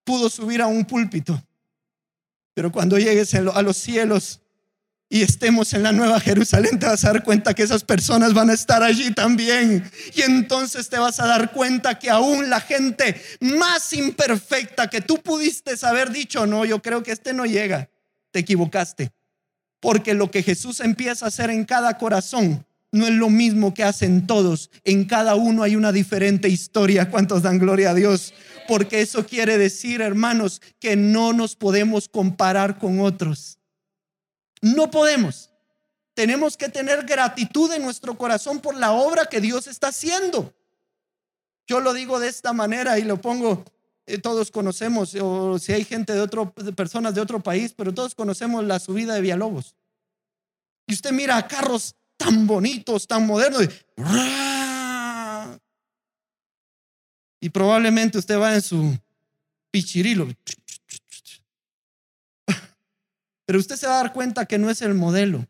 pudo 0.05 0.31
subir 0.31 0.63
a 0.63 0.67
un 0.67 0.87
púlpito. 0.87 1.43
Pero 2.55 2.73
cuando 2.73 2.99
llegues 2.99 3.35
a 3.35 3.63
los 3.63 3.77
cielos, 3.77 4.41
y 5.09 5.23
estemos 5.23 5.73
en 5.73 5.85
la 5.85 5.93
Nueva 5.93 6.19
Jerusalén, 6.19 6.81
te 6.81 6.87
vas 6.87 7.05
a 7.05 7.13
dar 7.13 7.23
cuenta 7.23 7.55
que 7.55 7.63
esas 7.63 7.85
personas 7.85 8.35
van 8.35 8.51
a 8.51 8.55
estar 8.55 8.83
allí 8.83 9.13
también. 9.13 9.89
Y 10.15 10.23
entonces 10.23 10.89
te 10.89 10.99
vas 10.99 11.21
a 11.21 11.27
dar 11.27 11.53
cuenta 11.53 11.99
que 11.99 12.11
aún 12.11 12.51
la 12.51 12.61
gente 12.61 13.21
más 13.41 13.93
imperfecta 13.93 14.91
que 14.91 15.01
tú 15.01 15.19
pudiste 15.19 15.75
haber 15.83 16.11
dicho, 16.11 16.47
no, 16.47 16.65
yo 16.65 16.83
creo 16.83 17.05
que 17.05 17.13
este 17.13 17.33
no 17.33 17.47
llega, 17.47 17.89
te 18.33 18.41
equivocaste. 18.41 19.13
Porque 19.81 20.15
lo 20.15 20.31
que 20.31 20.43
Jesús 20.43 20.81
empieza 20.81 21.27
a 21.27 21.29
hacer 21.29 21.51
en 21.51 21.65
cada 21.65 21.99
corazón 21.99 22.67
no 22.91 23.07
es 23.07 23.13
lo 23.13 23.31
mismo 23.31 23.75
que 23.75 23.85
hacen 23.85 24.27
todos. 24.27 24.71
En 24.83 25.05
cada 25.05 25.37
uno 25.37 25.63
hay 25.63 25.77
una 25.77 25.93
diferente 25.93 26.49
historia. 26.49 27.11
¿Cuántos 27.11 27.43
dan 27.43 27.59
gloria 27.59 27.91
a 27.91 27.95
Dios? 27.95 28.35
Porque 28.67 29.03
eso 29.03 29.25
quiere 29.27 29.59
decir, 29.59 30.01
hermanos, 30.01 30.61
que 30.81 30.97
no 30.97 31.33
nos 31.33 31.55
podemos 31.55 32.09
comparar 32.09 32.79
con 32.79 33.01
otros 33.01 33.57
no 34.75 34.91
podemos. 34.91 35.51
Tenemos 36.15 36.57
que 36.57 36.69
tener 36.69 37.05
gratitud 37.05 37.73
en 37.73 37.83
nuestro 37.83 38.17
corazón 38.17 38.61
por 38.61 38.75
la 38.75 38.93
obra 38.93 39.27
que 39.27 39.41
Dios 39.41 39.67
está 39.67 39.89
haciendo. 39.89 40.55
Yo 41.67 41.81
lo 41.81 41.93
digo 41.93 42.19
de 42.19 42.29
esta 42.29 42.53
manera 42.53 42.99
y 42.99 43.03
lo 43.03 43.21
pongo, 43.21 43.65
eh, 44.07 44.19
todos 44.19 44.51
conocemos, 44.51 45.15
o 45.17 45.59
si 45.59 45.73
hay 45.73 45.85
gente 45.85 46.13
de 46.13 46.21
otro, 46.21 46.53
personas 46.53 47.15
de 47.15 47.21
otro 47.21 47.41
país, 47.41 47.75
pero 47.77 47.93
todos 47.93 48.15
conocemos 48.15 48.65
la 48.65 48.79
subida 48.79 49.15
de 49.15 49.21
Villalobos. 49.21 49.75
Y 50.87 50.95
usted 50.95 51.13
mira 51.13 51.47
carros 51.47 51.95
tan 52.17 52.47
bonitos, 52.47 53.07
tan 53.07 53.27
modernos. 53.27 53.65
Y, 53.65 53.69
y 57.47 57.51
probablemente 57.51 58.19
usted 58.19 58.39
va 58.39 58.55
en 58.55 58.63
su 58.63 58.97
pichirilo. 59.71 60.29
Pero 63.47 63.61
usted 63.61 63.77
se 63.77 63.87
va 63.87 64.01
a 64.01 64.03
dar 64.03 64.13
cuenta 64.13 64.45
que 64.45 64.59
no 64.59 64.69
es 64.69 64.83
el 64.83 64.95
modelo. 64.95 65.47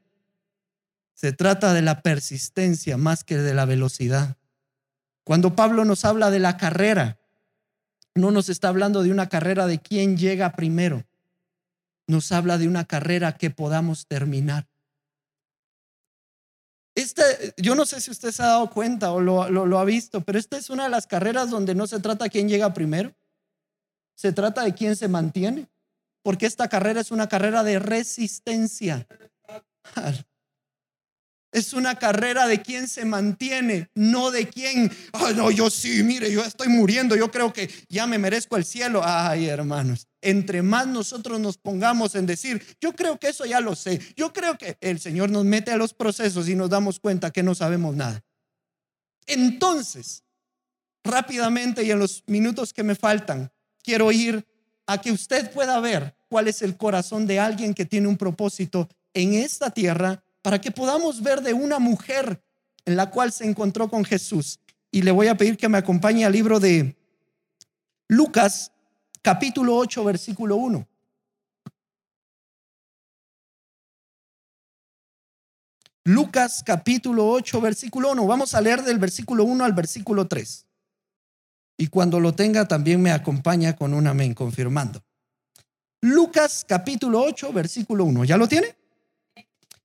Se 1.14 1.32
trata 1.32 1.72
de 1.72 1.80
la 1.80 2.02
persistencia 2.02 2.98
más 2.98 3.24
que 3.24 3.38
de 3.38 3.54
la 3.54 3.64
velocidad. 3.64 4.36
Cuando 5.24 5.56
Pablo 5.56 5.84
nos 5.86 6.04
habla 6.04 6.30
de 6.30 6.38
la 6.38 6.58
carrera, 6.58 7.18
no 8.14 8.30
nos 8.30 8.50
está 8.50 8.68
hablando 8.68 9.02
de 9.02 9.10
una 9.10 9.28
carrera 9.28 9.66
de 9.66 9.80
quién 9.80 10.18
llega 10.18 10.52
primero. 10.52 11.04
Nos 12.06 12.30
habla 12.32 12.58
de 12.58 12.68
una 12.68 12.84
carrera 12.84 13.32
que 13.32 13.50
podamos 13.50 14.06
terminar. 14.06 14.68
Este, 16.94 17.22
yo 17.56 17.74
no 17.74 17.86
sé 17.86 18.00
si 18.00 18.10
usted 18.10 18.30
se 18.30 18.42
ha 18.42 18.46
dado 18.46 18.70
cuenta 18.70 19.12
o 19.12 19.20
lo, 19.20 19.48
lo 19.50 19.78
ha 19.78 19.84
visto, 19.84 20.20
pero 20.20 20.38
esta 20.38 20.56
es 20.56 20.70
una 20.70 20.84
de 20.84 20.90
las 20.90 21.06
carreras 21.06 21.50
donde 21.50 21.74
no 21.74 21.86
se 21.86 21.98
trata 22.00 22.28
quién 22.28 22.48
llega 22.48 22.72
primero, 22.72 23.14
se 24.14 24.32
trata 24.32 24.64
de 24.64 24.74
quién 24.74 24.96
se 24.96 25.08
mantiene 25.08 25.68
porque 26.26 26.46
esta 26.46 26.68
carrera 26.68 27.00
es 27.00 27.12
una 27.12 27.28
carrera 27.28 27.62
de 27.62 27.78
resistencia. 27.78 29.06
Es 31.52 31.72
una 31.72 31.94
carrera 32.00 32.48
de 32.48 32.62
quien 32.62 32.88
se 32.88 33.04
mantiene, 33.04 33.90
no 33.94 34.32
de 34.32 34.48
quien, 34.48 34.90
ay, 35.12 35.36
no, 35.36 35.52
yo 35.52 35.70
sí, 35.70 36.02
mire, 36.02 36.32
yo 36.32 36.44
estoy 36.44 36.66
muriendo, 36.66 37.14
yo 37.14 37.30
creo 37.30 37.52
que 37.52 37.70
ya 37.88 38.08
me 38.08 38.18
merezco 38.18 38.56
el 38.56 38.64
cielo. 38.64 39.02
Ay, 39.04 39.46
hermanos, 39.46 40.08
entre 40.20 40.62
más 40.62 40.88
nosotros 40.88 41.38
nos 41.38 41.58
pongamos 41.58 42.16
en 42.16 42.26
decir, 42.26 42.60
yo 42.80 42.92
creo 42.96 43.20
que 43.20 43.28
eso 43.28 43.46
ya 43.46 43.60
lo 43.60 43.76
sé, 43.76 44.00
yo 44.16 44.32
creo 44.32 44.58
que 44.58 44.78
el 44.80 44.98
Señor 44.98 45.30
nos 45.30 45.44
mete 45.44 45.70
a 45.70 45.76
los 45.76 45.94
procesos 45.94 46.48
y 46.48 46.56
nos 46.56 46.70
damos 46.70 46.98
cuenta 46.98 47.30
que 47.30 47.44
no 47.44 47.54
sabemos 47.54 47.94
nada. 47.94 48.24
Entonces, 49.28 50.24
rápidamente 51.04 51.84
y 51.84 51.92
en 51.92 52.00
los 52.00 52.24
minutos 52.26 52.72
que 52.72 52.82
me 52.82 52.96
faltan, 52.96 53.52
quiero 53.84 54.10
ir 54.10 54.44
a 54.86 55.00
que 55.00 55.12
usted 55.12 55.50
pueda 55.50 55.80
ver 55.80 56.14
cuál 56.28 56.48
es 56.48 56.62
el 56.62 56.76
corazón 56.76 57.26
de 57.26 57.40
alguien 57.40 57.74
que 57.74 57.84
tiene 57.84 58.08
un 58.08 58.16
propósito 58.16 58.88
en 59.14 59.34
esta 59.34 59.70
tierra 59.70 60.22
para 60.42 60.60
que 60.60 60.70
podamos 60.70 61.22
ver 61.22 61.40
de 61.40 61.52
una 61.52 61.78
mujer 61.78 62.40
en 62.84 62.96
la 62.96 63.10
cual 63.10 63.32
se 63.32 63.44
encontró 63.44 63.88
con 63.88 64.04
Jesús. 64.04 64.60
Y 64.90 65.02
le 65.02 65.10
voy 65.10 65.26
a 65.26 65.36
pedir 65.36 65.56
que 65.56 65.68
me 65.68 65.78
acompañe 65.78 66.24
al 66.24 66.32
libro 66.32 66.60
de 66.60 66.96
Lucas, 68.08 68.70
capítulo 69.22 69.76
8, 69.76 70.04
versículo 70.04 70.56
1. 70.56 70.86
Lucas 76.04 76.62
capítulo 76.64 77.28
8, 77.28 77.60
versículo 77.60 78.12
1. 78.12 78.26
Vamos 78.26 78.54
a 78.54 78.60
leer 78.60 78.84
del 78.84 79.00
versículo 79.00 79.42
1 79.42 79.64
al 79.64 79.72
versículo 79.72 80.28
3. 80.28 80.65
Y 81.76 81.88
cuando 81.88 82.20
lo 82.20 82.34
tenga 82.34 82.66
también 82.66 83.02
me 83.02 83.10
acompaña 83.10 83.76
con 83.76 83.92
un 83.92 84.06
amén 84.06 84.34
confirmando. 84.34 85.02
Lucas 86.00 86.64
capítulo 86.66 87.22
8, 87.22 87.52
versículo 87.52 88.04
1. 88.04 88.24
¿Ya 88.24 88.36
lo 88.36 88.48
tiene? 88.48 88.76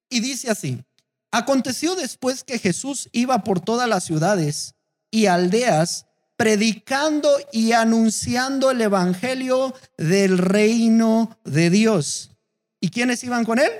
Y 0.09 0.19
dice 0.19 0.49
así, 0.49 0.83
aconteció 1.31 1.95
después 1.95 2.43
que 2.43 2.59
Jesús 2.59 3.09
iba 3.11 3.43
por 3.43 3.59
todas 3.59 3.87
las 3.87 4.03
ciudades 4.03 4.75
y 5.09 5.25
aldeas 5.25 6.05
predicando 6.37 7.29
y 7.51 7.73
anunciando 7.73 8.71
el 8.71 8.81
evangelio 8.81 9.75
del 9.97 10.37
reino 10.37 11.37
de 11.45 11.69
Dios. 11.69 12.31
¿Y 12.79 12.89
quiénes 12.89 13.23
iban 13.23 13.45
con 13.45 13.59
él? 13.59 13.71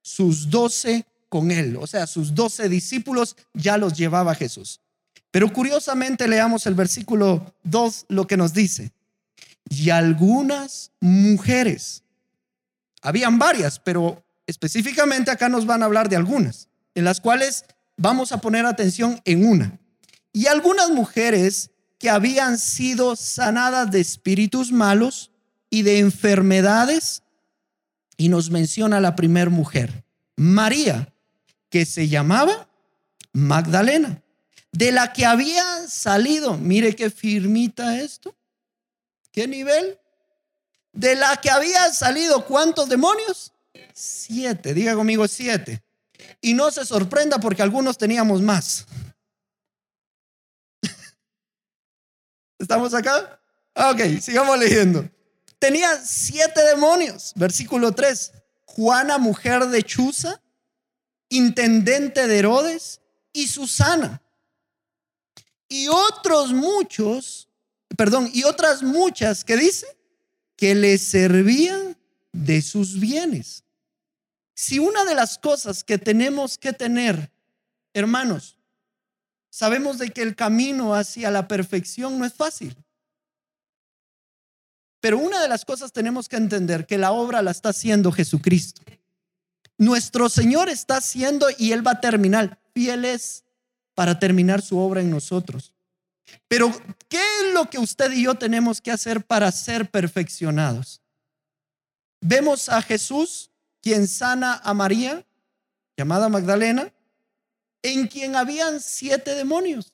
Sus 0.00 0.48
doce 0.48 1.04
con 1.28 1.50
él, 1.50 1.76
o 1.76 1.86
sea, 1.86 2.06
sus 2.06 2.34
doce 2.34 2.70
discípulos 2.70 3.36
ya 3.52 3.76
los 3.76 3.92
llevaba 3.92 4.34
Jesús. 4.34 4.80
Pero 5.30 5.52
curiosamente 5.52 6.26
leamos 6.26 6.66
el 6.66 6.74
versículo 6.74 7.54
2 7.64 8.06
lo 8.08 8.26
que 8.26 8.36
nos 8.36 8.54
dice 8.54 8.92
y 9.68 9.90
algunas 9.90 10.90
mujeres. 11.00 12.02
Habían 13.02 13.38
varias, 13.38 13.78
pero 13.78 14.24
específicamente 14.46 15.30
acá 15.30 15.48
nos 15.48 15.66
van 15.66 15.82
a 15.82 15.86
hablar 15.86 16.08
de 16.08 16.16
algunas, 16.16 16.68
en 16.94 17.04
las 17.04 17.20
cuales 17.20 17.64
vamos 17.96 18.32
a 18.32 18.40
poner 18.40 18.66
atención 18.66 19.20
en 19.24 19.46
una. 19.46 19.78
Y 20.32 20.46
algunas 20.46 20.90
mujeres 20.90 21.70
que 21.98 22.10
habían 22.10 22.58
sido 22.58 23.16
sanadas 23.16 23.90
de 23.90 24.00
espíritus 24.00 24.72
malos 24.72 25.32
y 25.68 25.82
de 25.82 25.98
enfermedades. 25.98 27.22
Y 28.16 28.28
nos 28.28 28.50
menciona 28.50 29.00
la 29.00 29.16
primer 29.16 29.50
mujer, 29.50 30.04
María, 30.36 31.12
que 31.70 31.84
se 31.84 32.08
llamaba 32.08 32.68
Magdalena, 33.32 34.22
de 34.72 34.92
la 34.92 35.12
que 35.12 35.24
había 35.26 35.88
salido, 35.88 36.56
mire 36.56 36.94
qué 36.94 37.10
firmita 37.10 37.98
esto, 38.00 38.36
qué 39.32 39.46
nivel, 39.48 39.98
de 40.92 41.16
la 41.16 41.36
que 41.40 41.50
había 41.50 41.92
salido 41.92 42.44
cuántos 42.44 42.88
demonios, 42.88 43.52
siete, 43.94 44.74
diga 44.74 44.94
conmigo 44.94 45.26
siete. 45.28 45.82
Y 46.40 46.54
no 46.54 46.70
se 46.70 46.84
sorprenda 46.84 47.38
porque 47.38 47.62
algunos 47.62 47.98
teníamos 47.98 48.42
más. 48.42 48.86
¿Estamos 52.58 52.94
acá? 52.94 53.40
Ok, 53.74 54.20
sigamos 54.20 54.58
leyendo. 54.58 55.08
Tenía 55.58 55.96
siete 56.04 56.62
demonios. 56.64 57.32
Versículo 57.36 57.92
3. 57.92 58.32
Juana, 58.64 59.18
mujer 59.18 59.66
de 59.66 59.82
Chuza, 59.82 60.40
intendente 61.28 62.26
de 62.26 62.38
Herodes, 62.38 63.00
y 63.32 63.48
Susana. 63.48 64.22
Y 65.68 65.88
otros 65.88 66.52
muchos, 66.52 67.48
perdón, 67.96 68.30
y 68.32 68.44
otras 68.44 68.82
muchas 68.82 69.44
que 69.44 69.56
dice 69.56 69.86
que 70.56 70.74
le 70.74 70.98
servían 70.98 71.96
de 72.32 72.62
sus 72.62 72.98
bienes. 72.98 73.64
Si 74.54 74.78
una 74.78 75.04
de 75.04 75.14
las 75.14 75.38
cosas 75.38 75.84
que 75.84 75.98
tenemos 75.98 76.58
que 76.58 76.72
tener, 76.72 77.30
hermanos, 77.92 78.58
sabemos 79.50 79.98
de 79.98 80.10
que 80.10 80.22
el 80.22 80.34
camino 80.34 80.94
hacia 80.94 81.30
la 81.30 81.46
perfección 81.46 82.18
no 82.18 82.24
es 82.24 82.32
fácil. 82.32 82.76
Pero 85.00 85.18
una 85.18 85.40
de 85.40 85.48
las 85.48 85.64
cosas 85.64 85.92
tenemos 85.92 86.28
que 86.28 86.36
entender 86.36 86.86
que 86.86 86.98
la 86.98 87.12
obra 87.12 87.42
la 87.42 87.52
está 87.52 87.68
haciendo 87.68 88.10
Jesucristo. 88.10 88.82
Nuestro 89.76 90.28
Señor 90.28 90.68
está 90.68 90.96
haciendo 90.96 91.46
y 91.56 91.70
Él 91.70 91.86
va 91.86 91.92
a 91.92 92.00
terminar. 92.00 92.58
Fieles 92.74 93.44
para 93.98 94.16
terminar 94.16 94.62
su 94.62 94.78
obra 94.78 95.00
en 95.00 95.10
nosotros. 95.10 95.74
Pero, 96.46 96.70
¿qué 97.08 97.16
es 97.18 97.52
lo 97.52 97.68
que 97.68 97.80
usted 97.80 98.12
y 98.12 98.22
yo 98.22 98.36
tenemos 98.36 98.80
que 98.80 98.92
hacer 98.92 99.26
para 99.26 99.50
ser 99.50 99.90
perfeccionados? 99.90 101.02
Vemos 102.20 102.68
a 102.68 102.80
Jesús, 102.80 103.50
quien 103.82 104.06
sana 104.06 104.60
a 104.62 104.72
María, 104.72 105.26
llamada 105.96 106.28
Magdalena, 106.28 106.94
en 107.82 108.06
quien 108.06 108.36
habían 108.36 108.80
siete 108.80 109.34
demonios. 109.34 109.92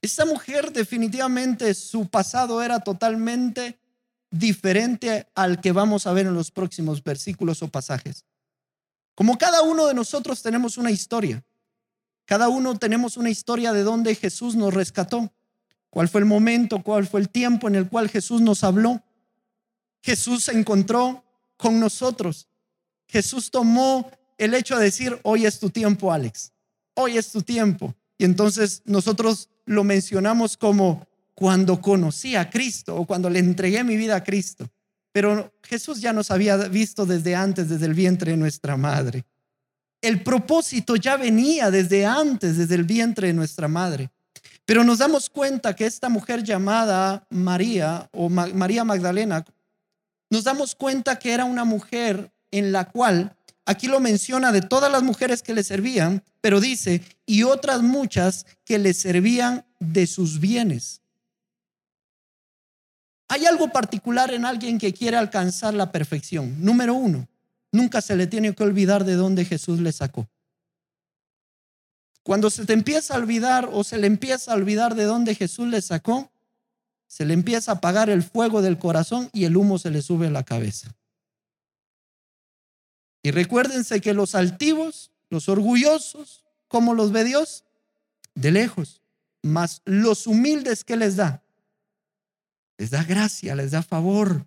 Esta 0.00 0.24
mujer 0.24 0.72
definitivamente 0.72 1.74
su 1.74 2.08
pasado 2.08 2.62
era 2.62 2.80
totalmente 2.80 3.78
diferente 4.30 5.28
al 5.34 5.60
que 5.60 5.72
vamos 5.72 6.06
a 6.06 6.14
ver 6.14 6.24
en 6.24 6.34
los 6.34 6.50
próximos 6.50 7.04
versículos 7.04 7.62
o 7.62 7.68
pasajes. 7.68 8.24
Como 9.14 9.36
cada 9.36 9.60
uno 9.60 9.84
de 9.88 9.92
nosotros 9.92 10.40
tenemos 10.40 10.78
una 10.78 10.90
historia, 10.90 11.44
cada 12.24 12.48
uno 12.48 12.78
tenemos 12.78 13.16
una 13.16 13.30
historia 13.30 13.72
de 13.72 13.82
donde 13.82 14.14
Jesús 14.14 14.56
nos 14.56 14.72
rescató, 14.72 15.32
cuál 15.90 16.08
fue 16.08 16.20
el 16.20 16.26
momento, 16.26 16.82
cuál 16.82 17.06
fue 17.06 17.20
el 17.20 17.28
tiempo 17.28 17.68
en 17.68 17.74
el 17.74 17.88
cual 17.88 18.08
Jesús 18.08 18.40
nos 18.40 18.64
habló. 18.64 19.02
Jesús 20.02 20.44
se 20.44 20.52
encontró 20.52 21.24
con 21.56 21.78
nosotros. 21.78 22.48
Jesús 23.06 23.50
tomó 23.50 24.10
el 24.38 24.54
hecho 24.54 24.76
de 24.76 24.84
decir, 24.84 25.18
hoy 25.22 25.46
es 25.46 25.58
tu 25.58 25.70
tiempo, 25.70 26.12
Alex, 26.12 26.52
hoy 26.94 27.16
es 27.18 27.30
tu 27.30 27.42
tiempo. 27.42 27.94
Y 28.18 28.24
entonces 28.24 28.82
nosotros 28.84 29.48
lo 29.66 29.84
mencionamos 29.84 30.56
como 30.56 31.06
cuando 31.34 31.80
conocí 31.80 32.36
a 32.36 32.50
Cristo 32.50 32.96
o 32.96 33.06
cuando 33.06 33.28
le 33.28 33.38
entregué 33.38 33.84
mi 33.84 33.96
vida 33.96 34.16
a 34.16 34.24
Cristo. 34.24 34.68
Pero 35.12 35.52
Jesús 35.62 36.00
ya 36.00 36.12
nos 36.12 36.30
había 36.30 36.56
visto 36.56 37.06
desde 37.06 37.34
antes, 37.34 37.68
desde 37.68 37.86
el 37.86 37.94
vientre 37.94 38.32
de 38.32 38.36
nuestra 38.36 38.76
madre. 38.76 39.24
El 40.04 40.22
propósito 40.22 40.96
ya 40.96 41.16
venía 41.16 41.70
desde 41.70 42.04
antes, 42.04 42.58
desde 42.58 42.74
el 42.74 42.84
vientre 42.84 43.28
de 43.28 43.32
nuestra 43.32 43.68
madre. 43.68 44.10
Pero 44.66 44.84
nos 44.84 44.98
damos 44.98 45.30
cuenta 45.30 45.74
que 45.74 45.86
esta 45.86 46.10
mujer 46.10 46.44
llamada 46.44 47.26
María 47.30 48.10
o 48.12 48.28
María 48.28 48.84
Magdalena, 48.84 49.46
nos 50.28 50.44
damos 50.44 50.74
cuenta 50.74 51.18
que 51.18 51.32
era 51.32 51.46
una 51.46 51.64
mujer 51.64 52.30
en 52.50 52.70
la 52.70 52.84
cual, 52.90 53.34
aquí 53.64 53.86
lo 53.86 53.98
menciona 53.98 54.52
de 54.52 54.60
todas 54.60 54.92
las 54.92 55.02
mujeres 55.02 55.42
que 55.42 55.54
le 55.54 55.64
servían, 55.64 56.22
pero 56.42 56.60
dice, 56.60 57.00
y 57.24 57.44
otras 57.44 57.80
muchas 57.80 58.44
que 58.66 58.78
le 58.78 58.92
servían 58.92 59.64
de 59.80 60.06
sus 60.06 60.38
bienes. 60.38 61.00
Hay 63.28 63.46
algo 63.46 63.68
particular 63.68 64.34
en 64.34 64.44
alguien 64.44 64.78
que 64.78 64.92
quiere 64.92 65.16
alcanzar 65.16 65.72
la 65.72 65.90
perfección. 65.90 66.62
Número 66.62 66.92
uno, 66.92 67.26
nunca 67.74 68.00
se 68.00 68.16
le 68.16 68.26
tiene 68.26 68.54
que 68.54 68.62
olvidar 68.62 69.04
de 69.04 69.14
dónde 69.14 69.44
Jesús 69.44 69.80
le 69.80 69.92
sacó. 69.92 70.28
Cuando 72.22 72.48
se 72.48 72.64
te 72.64 72.72
empieza 72.72 73.14
a 73.14 73.18
olvidar 73.18 73.68
o 73.70 73.84
se 73.84 73.98
le 73.98 74.06
empieza 74.06 74.52
a 74.52 74.54
olvidar 74.54 74.94
de 74.94 75.04
dónde 75.04 75.34
Jesús 75.34 75.68
le 75.68 75.82
sacó, 75.82 76.30
se 77.06 77.24
le 77.24 77.34
empieza 77.34 77.72
a 77.72 77.74
apagar 77.76 78.08
el 78.08 78.22
fuego 78.22 78.62
del 78.62 78.78
corazón 78.78 79.28
y 79.32 79.44
el 79.44 79.56
humo 79.56 79.78
se 79.78 79.90
le 79.90 80.00
sube 80.00 80.28
a 80.28 80.30
la 80.30 80.42
cabeza. 80.42 80.94
Y 83.22 83.30
recuérdense 83.30 84.00
que 84.00 84.14
los 84.14 84.34
altivos, 84.34 85.10
los 85.28 85.48
orgullosos, 85.48 86.44
¿cómo 86.68 86.94
los 86.94 87.12
ve 87.12 87.24
Dios? 87.24 87.64
De 88.34 88.50
lejos. 88.50 89.02
Mas 89.42 89.82
los 89.84 90.26
humildes, 90.26 90.84
¿qué 90.84 90.96
les 90.96 91.16
da? 91.16 91.44
les 92.78 92.90
da 92.90 93.04
gracia, 93.04 93.54
les 93.54 93.70
da 93.70 93.82
favor. 93.82 94.46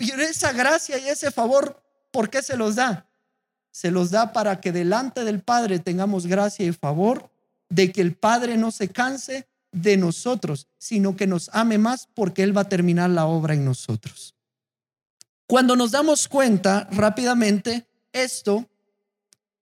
Y 0.00 0.10
esa 0.12 0.52
gracia 0.52 0.98
y 0.98 1.08
ese 1.08 1.30
favor, 1.30 1.82
¿por 2.10 2.30
qué 2.30 2.42
se 2.42 2.56
los 2.56 2.74
da? 2.76 3.06
Se 3.70 3.90
los 3.90 4.10
da 4.10 4.32
para 4.32 4.60
que 4.60 4.72
delante 4.72 5.24
del 5.24 5.40
Padre 5.40 5.78
tengamos 5.78 6.26
gracia 6.26 6.66
y 6.66 6.72
favor, 6.72 7.30
de 7.68 7.92
que 7.92 8.00
el 8.00 8.16
Padre 8.16 8.56
no 8.56 8.72
se 8.72 8.88
canse 8.88 9.46
de 9.70 9.96
nosotros, 9.96 10.66
sino 10.78 11.14
que 11.14 11.26
nos 11.26 11.50
ame 11.52 11.78
más 11.78 12.08
porque 12.14 12.42
Él 12.42 12.56
va 12.56 12.62
a 12.62 12.68
terminar 12.68 13.10
la 13.10 13.26
obra 13.26 13.54
en 13.54 13.64
nosotros. 13.64 14.34
Cuando 15.46 15.76
nos 15.76 15.90
damos 15.90 16.26
cuenta 16.26 16.88
rápidamente 16.90 17.86
esto, 18.12 18.66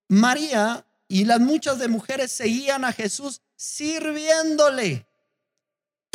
María 0.07 0.87
y 1.09 1.25
las 1.25 1.41
muchas 1.41 1.79
de 1.79 1.89
mujeres 1.89 2.31
seguían 2.31 2.85
a 2.85 2.93
Jesús 2.93 3.43
sirviéndole 3.57 5.08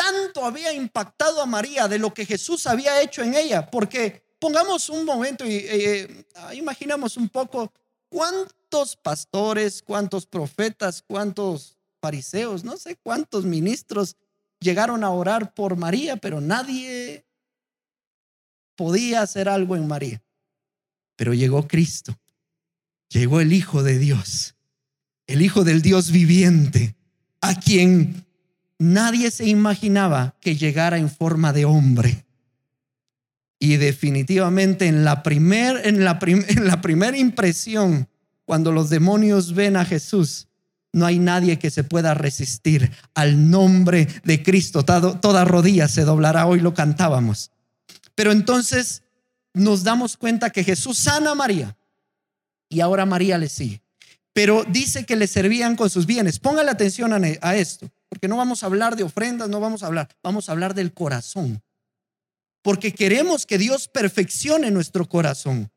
tanto 0.04 0.46
había 0.46 0.74
impactado 0.74 1.42
a 1.42 1.46
María 1.46 1.88
de 1.88 1.98
lo 1.98 2.14
que 2.14 2.26
Jesús 2.26 2.68
había 2.68 3.02
hecho 3.02 3.24
en 3.24 3.36
ella, 3.36 3.70
porque 3.70 4.24
pongamos 4.38 4.90
un 4.90 5.06
momento 5.06 5.46
y 5.46 5.56
eh, 5.56 6.26
imaginamos 6.54 7.16
un 7.16 7.30
poco 7.30 7.72
cuántos 8.10 8.98
pastores, 8.98 9.82
cuántos 9.82 10.26
profetas, 10.26 11.04
cuántos 11.08 11.78
fariseos, 12.02 12.66
no 12.66 12.76
sé 12.76 12.98
cuántos 12.98 13.46
ministros 13.46 14.18
llegaron 14.60 15.06
a 15.06 15.10
orar 15.10 15.54
por 15.54 15.78
María, 15.78 16.18
pero 16.18 16.42
nadie 16.42 17.26
podía 18.76 19.22
hacer 19.22 19.48
algo 19.48 19.78
en 19.78 19.88
María. 19.88 20.22
Pero 21.16 21.34
llegó 21.34 21.66
Cristo, 21.68 22.20
llegó 23.08 23.40
el 23.40 23.54
Hijo 23.54 23.84
de 23.84 24.00
Dios, 24.00 24.56
el 25.28 25.42
Hijo 25.42 25.64
del 25.64 25.82
Dios 25.82 26.12
viviente, 26.12 26.96
a 27.40 27.58
quien 27.58 28.26
nadie 28.80 29.32
se 29.32 29.48
imaginaba 29.48 30.36
que 30.40 30.56
llegara 30.56 30.98
en 30.98 31.10
forma 31.10 31.54
de 31.54 31.66
hombre. 31.66 32.26
Y 33.60 33.78
definitivamente 33.78 34.88
en 34.88 35.06
la 35.06 35.24
primera 35.24 35.82
en 35.84 36.04
la, 36.04 36.20
en 36.26 36.68
la 36.68 36.82
primera 36.82 37.18
impresión, 37.18 38.10
cuando 38.46 38.72
los 38.72 38.90
demonios 38.90 39.54
ven 39.54 39.78
a 39.78 39.86
Jesús, 39.86 40.48
no 40.92 41.06
hay 41.06 41.18
nadie 41.18 41.58
que 41.58 41.72
se 41.72 41.84
pueda 41.84 42.14
resistir 42.14 42.92
al 43.16 43.50
nombre 43.50 44.08
de 44.24 44.44
Cristo. 44.44 44.84
toda 44.84 45.46
rodilla 45.46 45.88
se 45.88 46.04
doblará, 46.04 46.46
hoy 46.46 46.60
lo 46.60 46.74
cantábamos. 46.74 47.52
Pero 48.16 48.32
entonces 48.32 49.02
nos 49.54 49.84
damos 49.84 50.18
cuenta 50.18 50.52
que 50.52 50.64
Jesús 50.64 51.00
sana 51.00 51.32
a 51.32 51.36
María 51.36 51.76
y 52.70 52.82
ahora 52.82 53.06
María 53.06 53.38
le 53.38 53.50
sigue. 53.50 53.82
Pero 54.34 54.66
dice 54.68 55.06
que 55.06 55.16
le 55.16 55.28
servían 55.28 55.76
con 55.76 55.90
sus 55.90 56.06
bienes. 56.06 56.38
Póngale 56.40 56.70
atención 56.70 57.14
a 57.14 57.56
esto 57.56 57.90
porque 58.14 58.28
no 58.28 58.38
vamos 58.38 58.62
a 58.62 58.68
hablar 58.68 58.96
de 58.96 59.02
ofrendas, 59.02 59.50
no 59.50 59.60
vamos 59.60 59.82
a 59.82 59.88
hablar, 59.88 60.08
vamos 60.22 60.48
a 60.48 60.52
hablar 60.52 60.76
del 60.76 60.94
corazón. 60.94 61.64
Porque 62.62 62.94
queremos 62.94 63.48
que 63.48 63.58
Dios 63.58 63.88
perfeccione 63.88 64.70
nuestro 64.70 65.10
corazón. 65.10 65.72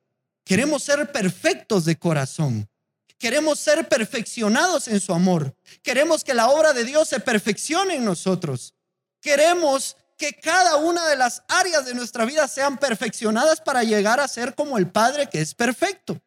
Queremos 0.44 0.82
ser 0.82 1.10
perfectos 1.10 1.86
de 1.86 1.96
corazón. 1.96 2.68
Queremos 3.16 3.58
ser 3.58 3.88
perfeccionados 3.88 4.86
en 4.86 5.00
su 5.00 5.14
amor. 5.14 5.56
Queremos 5.82 6.24
que 6.24 6.34
la 6.34 6.50
obra 6.50 6.74
de 6.74 6.84
Dios 6.84 7.08
se 7.08 7.20
perfeccione 7.20 7.94
en 7.94 8.04
nosotros. 8.04 8.74
Queremos 9.22 9.96
que 10.18 10.34
cada 10.34 10.76
una 10.76 11.08
de 11.08 11.16
las 11.16 11.42
áreas 11.48 11.86
de 11.86 11.94
nuestra 11.94 12.26
vida 12.26 12.46
sean 12.48 12.76
perfeccionadas 12.76 13.62
para 13.62 13.82
llegar 13.82 14.20
a 14.20 14.28
ser 14.28 14.54
como 14.54 14.76
el 14.76 14.88
Padre 14.88 15.30
que 15.30 15.40
es 15.40 15.54
perfecto. 15.54 16.20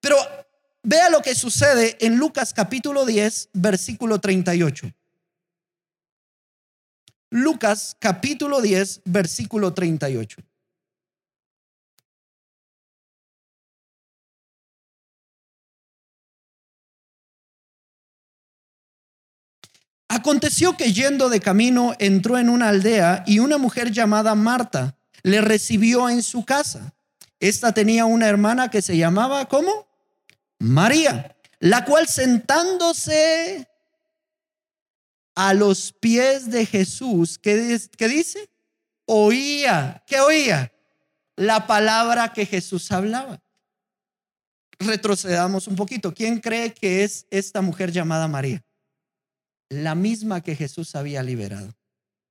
Pero 0.00 0.16
vea 0.82 1.10
lo 1.10 1.20
que 1.20 1.34
sucede 1.34 1.98
en 2.00 2.16
Lucas 2.16 2.54
capítulo 2.54 3.04
10, 3.04 3.50
versículo 3.52 4.18
38. 4.18 4.90
Lucas 7.34 7.96
capítulo 7.98 8.60
10, 8.60 9.00
versículo 9.06 9.72
38. 9.72 10.42
Aconteció 20.08 20.76
que 20.76 20.92
yendo 20.92 21.30
de 21.30 21.40
camino 21.40 21.94
entró 21.98 22.36
en 22.36 22.50
una 22.50 22.68
aldea 22.68 23.24
y 23.26 23.38
una 23.38 23.56
mujer 23.56 23.92
llamada 23.92 24.34
Marta 24.34 24.98
le 25.22 25.40
recibió 25.40 26.10
en 26.10 26.22
su 26.22 26.44
casa. 26.44 26.92
Esta 27.40 27.72
tenía 27.72 28.04
una 28.04 28.28
hermana 28.28 28.68
que 28.68 28.82
se 28.82 28.98
llamaba, 28.98 29.48
¿cómo? 29.48 29.88
María, 30.58 31.34
la 31.60 31.86
cual 31.86 32.08
sentándose 32.08 33.71
a 35.34 35.54
los 35.54 35.92
pies 35.92 36.50
de 36.50 36.66
Jesús, 36.66 37.38
¿qué, 37.38 37.78
dice? 38.08 38.50
Oía, 39.06 40.02
¿qué 40.06 40.20
oía? 40.20 40.72
La 41.36 41.66
palabra 41.66 42.32
que 42.32 42.46
Jesús 42.46 42.90
hablaba. 42.92 43.42
Retrocedamos 44.78 45.68
un 45.68 45.76
poquito. 45.76 46.12
¿Quién 46.12 46.40
cree 46.40 46.74
que 46.74 47.04
es 47.04 47.26
esta 47.30 47.62
mujer 47.62 47.92
llamada 47.92 48.28
María? 48.28 48.64
la 49.72 49.94
misma 49.94 50.40
que 50.40 50.54
Jesús 50.54 50.94
había 50.94 51.22
liberado. 51.22 51.74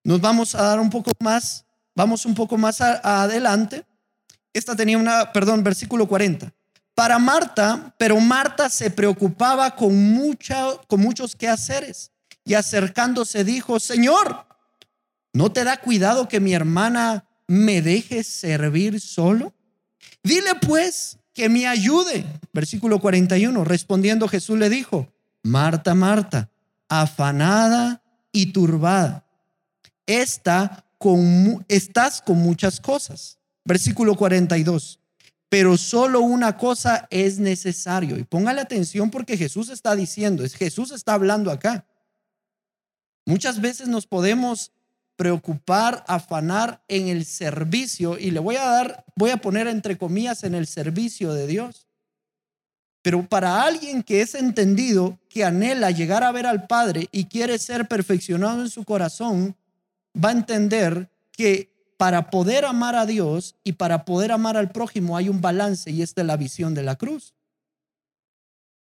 Nos 0.04 0.22
vamos 0.22 0.56
a 0.56 0.62
dar 0.62 0.80
un 0.80 0.90
poco 0.90 1.12
más, 1.20 1.66
vamos 1.96 2.26
un 2.26 2.36
poco 2.36 2.58
más 2.58 2.82
adelante. 2.82 3.86
Esta 4.54 4.76
tenía 4.76 4.98
una, 4.98 5.32
perdón, 5.32 5.64
versículo 5.64 6.08
40. 6.08 6.54
Para 6.94 7.18
Marta, 7.20 7.96
pero 7.98 8.20
Marta 8.20 8.70
se 8.70 8.92
preocupaba 8.92 9.76
con, 9.76 10.14
mucha, 10.14 10.78
con 10.88 11.00
muchos 11.00 11.36
quehaceres 11.36 12.11
y 12.44 12.54
acercándose 12.56 13.44
dijo, 13.44 13.80
Señor, 13.80 14.46
¿no 15.34 15.52
te 15.52 15.64
da 15.64 15.78
cuidado 15.78 16.28
que 16.28 16.40
mi 16.40 16.54
hermana 16.54 17.26
me 17.48 17.82
deje 17.82 18.24
servir 18.24 19.00
solo? 19.00 19.54
Dile 20.24 20.56
pues 20.56 21.18
que 21.34 21.50
me 21.50 21.68
ayude. 21.68 22.26
Versículo 22.54 23.00
41. 23.00 23.64
Respondiendo 23.64 24.28
Jesús 24.28 24.58
le 24.58 24.70
dijo, 24.70 25.08
Marta, 25.44 25.96
Marta, 25.96 26.50
afanada 26.90 28.02
y 28.32 28.48
turbada. 28.48 29.26
Esta 30.06 30.86
con, 30.98 31.66
estás 31.68 32.22
con 32.22 32.38
muchas 32.38 32.80
cosas. 32.80 33.38
Versículo 33.64 34.16
42. 34.16 35.00
Pero 35.50 35.78
solo 35.78 36.22
una 36.22 36.58
cosa 36.58 37.08
es 37.10 37.40
necesario. 37.40 38.18
Y 38.18 38.24
póngale 38.24 38.62
atención 38.62 39.10
porque 39.10 39.38
Jesús 39.38 39.70
está 39.70 39.96
diciendo, 39.96 40.44
es 40.44 40.56
Jesús 40.56 40.92
está 40.92 41.14
hablando 41.14 41.52
acá. 41.52 41.86
Muchas 43.26 43.62
veces 43.62 43.88
nos 43.88 44.08
podemos 44.08 44.72
preocupar, 45.16 46.04
afanar 46.08 46.84
en 46.88 47.08
el 47.08 47.26
servicio 47.26 48.18
y 48.18 48.32
le 48.32 48.40
voy 48.40 48.56
a 48.56 48.66
dar, 48.66 49.06
voy 49.16 49.30
a 49.30 49.38
poner 49.38 49.68
entre 49.68 49.98
comillas 49.98 50.44
en 50.44 50.56
el 50.56 50.66
servicio 50.66 51.34
de 51.34 51.48
Dios. 51.48 51.88
Pero 53.04 53.28
para 53.28 53.64
alguien 53.64 54.04
que 54.04 54.22
es 54.22 54.36
entendido, 54.36 55.20
que 55.30 55.44
anhela 55.44 55.92
llegar 55.92 56.24
a 56.24 56.32
ver 56.32 56.46
al 56.46 56.68
Padre 56.68 57.08
y 57.12 57.26
quiere 57.26 57.58
ser 57.58 57.88
perfeccionado 57.88 58.62
en 58.62 58.70
su 58.70 58.84
corazón, 58.84 59.56
va 60.16 60.30
a 60.30 60.34
entender 60.34 61.10
que 61.32 61.72
para 61.98 62.32
poder 62.32 62.66
amar 62.66 62.96
a 62.96 63.06
Dios 63.06 63.56
y 63.64 63.74
para 63.74 64.06
poder 64.06 64.32
amar 64.32 64.58
al 64.58 64.72
prójimo 64.72 65.18
hay 65.18 65.30
un 65.30 65.40
balance 65.40 65.92
y 65.92 66.02
esta 66.02 66.22
es 66.22 66.28
la 66.28 66.38
visión 66.38 66.74
de 66.74 66.84
la 66.84 66.96
cruz. 66.96 67.36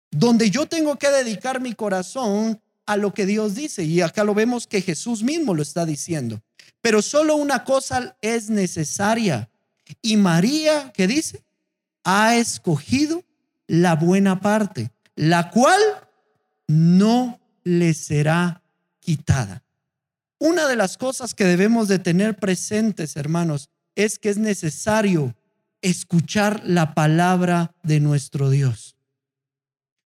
Donde 0.09 0.49
yo 0.49 0.65
tengo 0.65 0.97
que 0.97 1.09
dedicar 1.09 1.61
mi 1.61 1.73
corazón 1.73 2.59
a 2.91 2.97
lo 2.97 3.13
que 3.13 3.25
Dios 3.25 3.55
dice. 3.55 3.83
Y 3.83 4.01
acá 4.01 4.23
lo 4.23 4.33
vemos 4.33 4.67
que 4.67 4.81
Jesús 4.81 5.23
mismo 5.23 5.53
lo 5.53 5.61
está 5.61 5.85
diciendo. 5.85 6.41
Pero 6.81 7.01
solo 7.01 7.35
una 7.35 7.63
cosa 7.63 8.17
es 8.21 8.49
necesaria. 8.49 9.49
Y 10.01 10.17
María, 10.17 10.91
¿qué 10.93 11.07
dice? 11.07 11.43
Ha 12.03 12.35
escogido 12.35 13.23
la 13.67 13.95
buena 13.95 14.39
parte, 14.39 14.91
la 15.15 15.49
cual 15.51 15.79
no 16.67 17.39
le 17.63 17.93
será 17.93 18.61
quitada. 18.99 19.63
Una 20.39 20.67
de 20.67 20.75
las 20.75 20.97
cosas 20.97 21.35
que 21.35 21.45
debemos 21.45 21.87
de 21.87 21.99
tener 21.99 22.35
presentes, 22.35 23.15
hermanos, 23.15 23.69
es 23.95 24.17
que 24.17 24.29
es 24.29 24.37
necesario 24.37 25.35
escuchar 25.81 26.61
la 26.65 26.93
palabra 26.93 27.73
de 27.83 27.99
nuestro 27.99 28.49
Dios. 28.49 28.95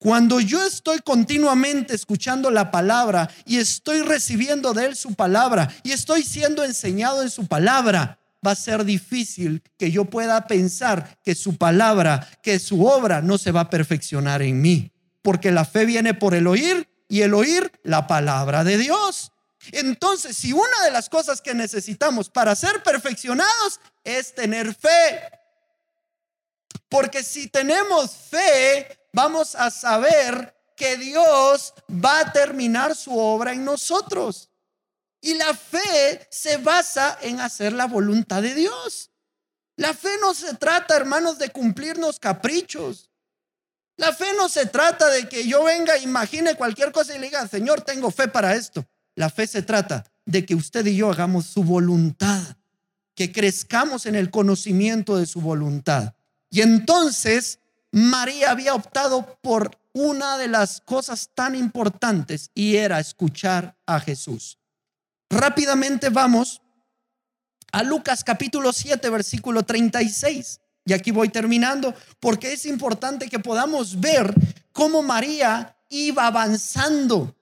Cuando 0.04 0.38
yo 0.38 0.62
estoy 0.66 0.98
continuamente 0.98 1.94
escuchando 1.94 2.50
la 2.50 2.70
palabra 2.70 3.30
y 3.46 3.56
estoy 3.56 4.02
recibiendo 4.02 4.74
de 4.74 4.84
Él 4.84 4.96
su 4.96 5.14
palabra 5.14 5.74
y 5.82 5.92
estoy 5.92 6.22
siendo 6.24 6.62
enseñado 6.62 7.22
en 7.22 7.30
su 7.30 7.46
palabra, 7.46 8.18
va 8.46 8.50
a 8.50 8.54
ser 8.54 8.84
difícil 8.84 9.62
que 9.78 9.90
yo 9.90 10.04
pueda 10.04 10.46
pensar 10.46 11.16
que 11.24 11.34
su 11.34 11.56
palabra, 11.56 12.28
que 12.42 12.58
su 12.58 12.84
obra 12.84 13.22
no 13.22 13.38
se 13.38 13.50
va 13.50 13.60
a 13.60 13.70
perfeccionar 13.70 14.42
en 14.42 14.60
mí. 14.60 14.92
Porque 15.22 15.50
la 15.50 15.64
fe 15.64 15.86
viene 15.86 16.12
por 16.12 16.34
el 16.34 16.48
oír 16.48 16.86
y 17.08 17.22
el 17.22 17.32
oír 17.32 17.72
la 17.82 18.06
palabra 18.06 18.62
de 18.62 18.76
Dios. 18.76 19.32
Entonces, 19.72 20.36
si 20.36 20.52
una 20.52 20.84
de 20.84 20.90
las 20.90 21.08
cosas 21.08 21.40
que 21.40 21.54
necesitamos 21.54 22.28
para 22.28 22.54
ser 22.54 22.82
perfeccionados 22.82 23.80
es 24.04 24.34
tener 24.34 24.74
fe, 24.74 25.22
porque 26.90 27.22
si 27.22 27.46
tenemos 27.46 28.10
fe, 28.10 28.98
vamos 29.14 29.54
a 29.54 29.70
saber 29.70 30.54
que 30.76 30.96
Dios 30.96 31.72
va 31.88 32.20
a 32.20 32.32
terminar 32.32 32.94
su 32.94 33.16
obra 33.16 33.52
en 33.52 33.64
nosotros. 33.64 34.50
Y 35.20 35.34
la 35.34 35.54
fe 35.54 36.26
se 36.30 36.58
basa 36.58 37.16
en 37.22 37.40
hacer 37.40 37.72
la 37.72 37.86
voluntad 37.86 38.42
de 38.42 38.54
Dios. 38.54 39.10
La 39.76 39.94
fe 39.94 40.10
no 40.20 40.34
se 40.34 40.54
trata, 40.54 40.96
hermanos, 40.96 41.38
de 41.38 41.48
cumplirnos 41.48 42.18
caprichos. 42.18 43.10
La 43.96 44.12
fe 44.12 44.26
no 44.36 44.48
se 44.48 44.66
trata 44.66 45.08
de 45.08 45.28
que 45.28 45.46
yo 45.46 45.64
venga, 45.64 45.96
imagine 45.98 46.56
cualquier 46.56 46.92
cosa 46.92 47.14
y 47.14 47.18
le 47.18 47.26
diga, 47.26 47.46
Señor, 47.48 47.82
tengo 47.82 48.10
fe 48.10 48.28
para 48.28 48.54
esto. 48.54 48.84
La 49.14 49.30
fe 49.30 49.46
se 49.46 49.62
trata 49.62 50.04
de 50.26 50.44
que 50.44 50.56
usted 50.56 50.84
y 50.86 50.96
yo 50.96 51.10
hagamos 51.10 51.46
su 51.46 51.62
voluntad, 51.62 52.56
que 53.14 53.30
crezcamos 53.30 54.06
en 54.06 54.16
el 54.16 54.30
conocimiento 54.30 55.16
de 55.16 55.26
su 55.26 55.40
voluntad. 55.40 56.14
Y 56.50 56.62
entonces 56.62 57.60
María 57.94 58.50
había 58.50 58.74
optado 58.74 59.38
por 59.40 59.78
una 59.92 60.36
de 60.36 60.48
las 60.48 60.80
cosas 60.80 61.30
tan 61.32 61.54
importantes 61.54 62.50
y 62.52 62.74
era 62.74 62.98
escuchar 62.98 63.76
a 63.86 64.00
Jesús. 64.00 64.58
Rápidamente 65.30 66.08
vamos 66.08 66.60
a 67.70 67.84
Lucas 67.84 68.24
capítulo 68.24 68.72
7, 68.72 69.08
versículo 69.10 69.62
36. 69.62 70.60
Y 70.84 70.92
aquí 70.92 71.12
voy 71.12 71.28
terminando, 71.28 71.94
porque 72.18 72.54
es 72.54 72.66
importante 72.66 73.28
que 73.28 73.38
podamos 73.38 74.00
ver 74.00 74.34
cómo 74.72 75.00
María 75.00 75.76
iba 75.88 76.26
avanzando. 76.26 77.36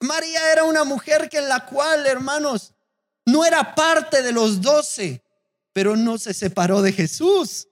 María 0.00 0.52
era 0.52 0.64
una 0.64 0.84
mujer 0.84 1.30
que 1.30 1.38
en 1.38 1.48
la 1.48 1.64
cual, 1.64 2.04
hermanos, 2.04 2.74
no 3.24 3.46
era 3.46 3.74
parte 3.74 4.20
de 4.20 4.32
los 4.32 4.60
doce, 4.60 5.22
pero 5.72 5.96
no 5.96 6.18
se 6.18 6.34
separó 6.34 6.82
de 6.82 6.92
Jesús. 6.92 7.67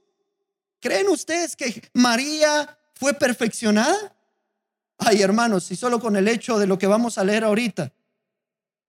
¿Creen 0.80 1.08
ustedes 1.08 1.56
que 1.56 1.82
María 1.94 2.78
fue 2.94 3.14
perfeccionada? 3.14 4.14
Ay, 4.98 5.22
hermanos, 5.22 5.70
y 5.70 5.76
solo 5.76 6.00
con 6.00 6.16
el 6.16 6.28
hecho 6.28 6.58
de 6.58 6.66
lo 6.66 6.78
que 6.78 6.86
vamos 6.86 7.18
a 7.18 7.24
leer 7.24 7.44
ahorita, 7.44 7.92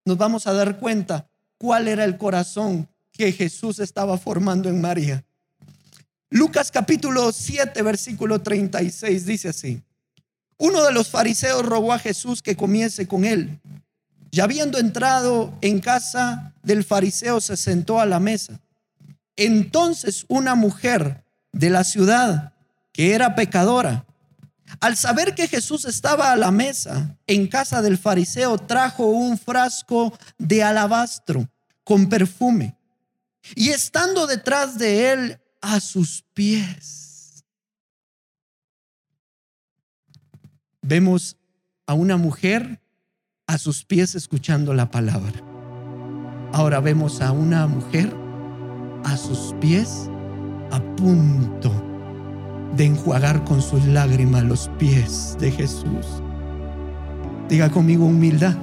nos 0.06 0.18
vamos 0.18 0.48
a 0.48 0.54
dar 0.54 0.80
cuenta 0.80 1.30
cuál 1.58 1.88
era 1.88 2.04
el 2.06 2.18
corazón 2.18 2.88
que 3.12 3.32
Jesús 3.32 3.80
estaba 3.80 4.18
formando 4.18 4.70
en 4.70 4.80
María. 4.80 5.24
Lucas 6.30 6.72
capítulo 6.72 7.32
7, 7.32 7.82
versículo 7.82 8.42
36 8.42 9.26
dice 9.26 9.50
así. 9.50 9.82
Uno 10.58 10.84
de 10.84 10.92
los 10.92 11.10
fariseos 11.10 11.66
rogó 11.66 11.94
a 11.94 12.00
Jesús 12.00 12.42
que 12.42 12.56
comiese 12.56 13.08
con 13.08 13.26
él. 13.26 13.60
Ya 14.32 14.44
habiendo 14.44 14.78
entrado 14.78 15.54
en 15.62 15.80
casa 15.80 16.54
del 16.64 16.84
fariseo, 16.84 17.40
se 17.40 17.56
sentó 17.56 18.00
a 18.00 18.06
la 18.06 18.20
mesa. 18.20 18.60
Entonces 19.36 20.26
una 20.28 20.56
mujer 20.56 21.24
de 21.52 21.70
la 21.70 21.84
ciudad, 21.84 22.54
que 22.92 23.14
era 23.14 23.36
pecadora, 23.36 24.06
al 24.80 24.98
saber 24.98 25.34
que 25.34 25.48
Jesús 25.48 25.86
estaba 25.86 26.32
a 26.32 26.36
la 26.36 26.52
mesa 26.52 27.18
en 27.26 27.48
casa 27.48 27.82
del 27.82 27.98
fariseo, 27.98 28.58
trajo 28.58 29.06
un 29.06 29.38
frasco 29.38 30.18
de 30.38 30.62
alabastro 30.64 31.50
con 31.84 32.10
perfume 32.10 32.76
y 33.56 33.70
estando 33.70 34.28
detrás 34.28 34.78
de 34.78 35.12
él 35.12 35.40
a 35.62 35.80
sus 35.80 36.24
pies. 36.34 37.46
Vemos 40.82 41.38
a 41.86 41.94
una 41.94 42.18
mujer 42.18 42.82
a 43.48 43.58
sus 43.58 43.86
pies 43.86 44.16
escuchando 44.16 44.74
la 44.74 44.92
palabra. 44.92 45.42
Ahora 46.52 46.82
vemos 46.82 47.22
a 47.22 47.32
una 47.32 47.68
mujer 47.68 48.14
a 49.04 49.16
sus 49.16 49.54
pies 49.62 50.10
a 50.72 50.80
punto 50.96 51.72
de 52.76 52.86
enjuagar 52.86 53.44
con 53.44 53.62
sus 53.62 53.86
lágrimas 53.86 54.44
los 54.44 54.70
pies 54.78 55.38
de 55.40 55.52
Jesús. 55.52 56.22
Diga 57.50 57.70
conmigo 57.70 58.06
humildad. 58.06 58.56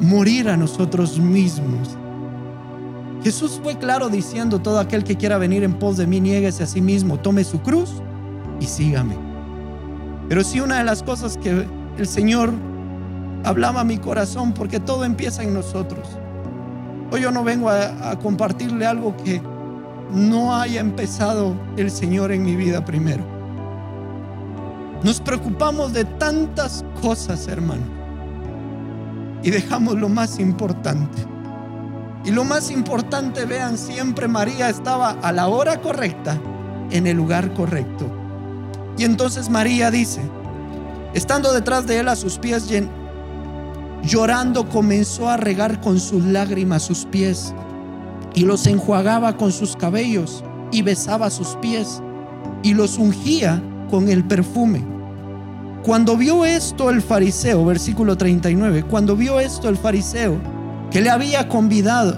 morir 0.00 0.48
a 0.48 0.56
nosotros 0.56 1.18
mismos. 1.18 1.96
Jesús 3.24 3.58
fue 3.62 3.76
claro 3.76 4.08
diciendo, 4.08 4.60
todo 4.60 4.78
aquel 4.78 5.02
que 5.02 5.16
quiera 5.16 5.38
venir 5.38 5.64
en 5.64 5.74
pos 5.74 5.96
de 5.96 6.06
mí, 6.06 6.20
nieguese 6.20 6.62
a 6.62 6.66
sí 6.66 6.80
mismo, 6.80 7.18
tome 7.18 7.42
su 7.42 7.60
cruz 7.60 7.90
y 8.60 8.66
sígame. 8.66 9.16
Pero 10.28 10.44
sí 10.44 10.60
una 10.60 10.78
de 10.78 10.84
las 10.84 11.02
cosas 11.02 11.36
que 11.36 11.66
el 11.98 12.06
Señor 12.06 12.52
hablaba 13.44 13.80
a 13.80 13.84
mi 13.84 13.98
corazón, 13.98 14.52
porque 14.52 14.78
todo 14.78 15.04
empieza 15.04 15.42
en 15.42 15.52
nosotros. 15.52 16.06
Hoy 17.10 17.22
yo 17.22 17.32
no 17.32 17.42
vengo 17.42 17.70
a 17.70 18.16
compartirle 18.22 18.86
algo 18.86 19.16
que 19.16 19.42
no 20.12 20.54
haya 20.54 20.80
empezado 20.80 21.54
el 21.76 21.90
Señor 21.90 22.32
en 22.32 22.44
mi 22.44 22.56
vida 22.56 22.84
primero. 22.84 23.24
Nos 25.02 25.20
preocupamos 25.20 25.92
de 25.92 26.04
tantas 26.04 26.84
cosas, 27.00 27.46
hermano, 27.48 27.84
y 29.42 29.50
dejamos 29.50 29.94
lo 29.94 30.08
más 30.08 30.38
importante. 30.40 31.22
Y 32.24 32.30
lo 32.30 32.44
más 32.44 32.70
importante, 32.70 33.44
vean, 33.44 33.78
siempre 33.78 34.26
María 34.26 34.68
estaba 34.68 35.10
a 35.22 35.30
la 35.30 35.46
hora 35.46 35.80
correcta, 35.80 36.38
en 36.90 37.06
el 37.06 37.16
lugar 37.16 37.54
correcto. 37.54 38.06
Y 38.96 39.04
entonces 39.04 39.48
María 39.48 39.90
dice, 39.90 40.20
estando 41.14 41.52
detrás 41.52 41.86
de 41.86 42.00
él 42.00 42.08
a 42.08 42.16
sus 42.16 42.38
pies, 42.38 42.68
llorando 44.02 44.68
comenzó 44.68 45.28
a 45.28 45.36
regar 45.36 45.80
con 45.80 46.00
sus 46.00 46.24
lágrimas 46.24 46.82
sus 46.82 47.04
pies 47.04 47.54
y 48.38 48.42
los 48.42 48.68
enjuagaba 48.68 49.36
con 49.36 49.50
sus 49.50 49.74
cabellos 49.74 50.44
y 50.70 50.82
besaba 50.82 51.28
sus 51.28 51.56
pies 51.56 52.00
y 52.62 52.72
los 52.72 52.96
ungía 52.96 53.60
con 53.90 54.08
el 54.08 54.22
perfume. 54.22 54.86
Cuando 55.82 56.16
vio 56.16 56.44
esto 56.44 56.88
el 56.90 57.02
fariseo, 57.02 57.64
versículo 57.64 58.16
39, 58.16 58.84
cuando 58.84 59.16
vio 59.16 59.40
esto 59.40 59.68
el 59.68 59.76
fariseo 59.76 60.38
que 60.88 61.00
le 61.00 61.10
había 61.10 61.48
convidado, 61.48 62.16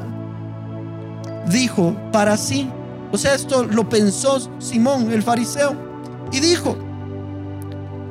dijo 1.51 1.97
para 2.13 2.37
sí, 2.37 2.69
o 3.13 3.17
sea, 3.17 3.35
esto 3.35 3.65
lo 3.65 3.89
pensó 3.89 4.47
Simón 4.59 5.11
el 5.13 5.23
fariseo, 5.23 5.73
y 6.33 6.41
dijo, 6.41 6.77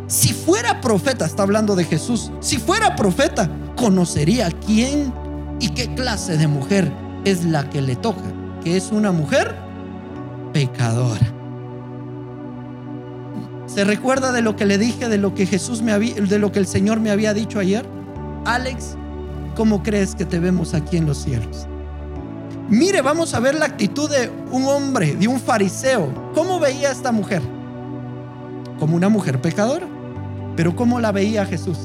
si 0.07 0.33
fuera 0.33 0.81
profeta, 0.81 1.27
está 1.27 1.43
hablando 1.43 1.75
de 1.75 1.83
Jesús, 1.83 2.31
si 2.39 2.57
fuera 2.57 2.95
profeta, 2.95 3.47
conocería 3.75 4.49
quién 4.65 5.13
y 5.59 5.69
qué 5.69 5.93
clase 5.93 6.37
de 6.37 6.47
mujer 6.47 6.91
es 7.25 7.45
la 7.45 7.69
que 7.69 7.81
le 7.81 7.95
toca, 7.95 8.23
que 8.63 8.77
es 8.77 8.91
una 8.91 9.11
mujer 9.11 9.55
pecadora. 10.53 11.33
¿Se 13.65 13.83
recuerda 13.83 14.31
de 14.31 14.41
lo 14.41 14.55
que 14.55 14.65
le 14.65 14.77
dije, 14.77 15.09
de 15.09 15.17
lo 15.17 15.35
que 15.35 15.45
Jesús 15.45 15.81
me 15.81 15.97
de 15.97 16.39
lo 16.39 16.51
que 16.51 16.59
el 16.59 16.65
Señor 16.65 16.99
me 16.99 17.11
había 17.11 17.33
dicho 17.33 17.59
ayer? 17.59 17.85
Alex, 18.45 18.95
¿cómo 19.55 19.83
crees 19.83 20.15
que 20.15 20.25
te 20.25 20.39
vemos 20.39 20.73
aquí 20.73 20.97
en 20.97 21.05
los 21.05 21.19
cielos? 21.19 21.67
Mire, 22.69 23.01
vamos 23.01 23.33
a 23.33 23.39
ver 23.39 23.55
la 23.55 23.65
actitud 23.65 24.09
de 24.09 24.31
un 24.51 24.65
hombre, 24.65 25.15
de 25.15 25.27
un 25.27 25.39
fariseo. 25.39 26.31
¿Cómo 26.35 26.59
veía 26.59 26.89
a 26.89 26.91
esta 26.91 27.11
mujer? 27.11 27.41
Como 28.79 28.95
una 28.95 29.09
mujer 29.09 29.41
pecadora. 29.41 29.87
Pero 30.55 30.75
¿cómo 30.75 30.99
la 30.99 31.11
veía 31.11 31.45
Jesús? 31.45 31.77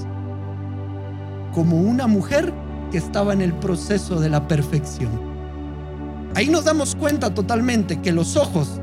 Como 1.54 1.80
una 1.80 2.06
mujer 2.06 2.52
que 2.94 2.98
estaba 2.98 3.32
en 3.32 3.40
el 3.40 3.52
proceso 3.52 4.20
de 4.20 4.28
la 4.28 4.46
perfección. 4.46 5.10
Ahí 6.36 6.48
nos 6.48 6.64
damos 6.64 6.94
cuenta 6.94 7.34
totalmente 7.34 8.00
que 8.00 8.12
los 8.12 8.36
ojos 8.36 8.80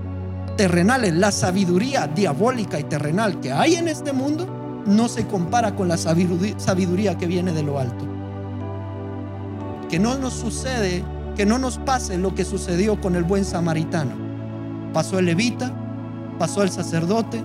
terrenales, 0.58 1.14
la 1.14 1.32
sabiduría 1.32 2.08
diabólica 2.08 2.78
y 2.78 2.84
terrenal 2.84 3.40
que 3.40 3.54
hay 3.54 3.76
en 3.76 3.88
este 3.88 4.12
mundo, 4.12 4.84
no 4.86 5.08
se 5.08 5.26
compara 5.28 5.78
con 5.78 5.88
la 5.88 5.96
sabiduría 5.96 7.18
que 7.18 7.26
viene 7.26 7.54
de 7.54 7.64
lo 7.64 7.80
alto. 7.80 8.06
Que 9.90 9.98
no 9.98 10.18
nos 10.18 10.34
sucede, 10.34 11.06
que 11.38 11.46
no 11.46 11.58
nos 11.58 11.78
pase 11.78 12.18
lo 12.18 12.36
que 12.36 12.44
sucedió 12.44 13.00
con 13.00 13.16
el 13.16 13.24
buen 13.24 13.46
samaritano. 13.46 14.12
Pasó 14.92 15.20
el 15.20 15.26
levita, 15.28 15.72
pasó 16.38 16.64
el 16.64 16.70
sacerdote, 16.70 17.42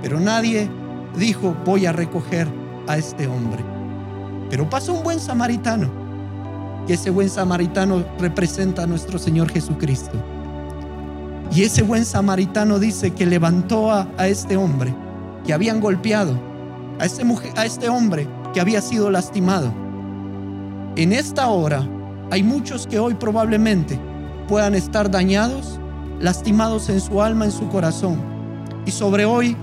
pero 0.00 0.20
nadie 0.20 0.70
dijo 1.18 1.54
voy 1.66 1.84
a 1.84 1.92
recoger 1.92 2.48
a 2.86 2.96
este 2.96 3.26
hombre. 3.26 3.62
Pero 4.48 4.70
pasó 4.70 4.94
un 4.94 5.02
buen 5.02 5.20
samaritano. 5.20 5.97
Y 6.88 6.94
ese 6.94 7.10
buen 7.10 7.28
samaritano 7.28 8.02
representa 8.18 8.84
a 8.84 8.86
nuestro 8.86 9.18
Señor 9.18 9.50
Jesucristo. 9.50 10.18
Y 11.54 11.62
ese 11.62 11.82
buen 11.82 12.06
samaritano 12.06 12.78
dice 12.78 13.10
que 13.12 13.26
levantó 13.26 13.92
a, 13.92 14.08
este 14.26 14.56
hombre 14.56 14.94
que 15.44 15.52
habían 15.52 15.80
golpeado, 15.80 16.38
a, 16.98 17.04
este 17.04 17.24
a 17.56 17.66
este 17.66 17.90
hombre 17.90 18.26
que 18.54 18.60
había 18.60 18.80
sido 18.80 19.10
lastimado. 19.10 19.70
En 20.96 21.12
esta 21.12 21.48
hora 21.48 21.86
hay 22.30 22.42
muchos 22.42 22.86
que 22.86 22.98
hoy 22.98 23.14
probablemente 23.14 23.98
puedan 24.48 24.74
estar 24.74 25.10
dañados, 25.10 25.78
lastimados 26.20 26.88
en 26.88 27.00
su 27.00 27.20
alma, 27.20 27.44
en 27.44 27.52
su 27.52 27.68
corazón. 27.68 28.18
Y 28.86 28.90
sobre 28.92 29.26
hoy, 29.26 29.56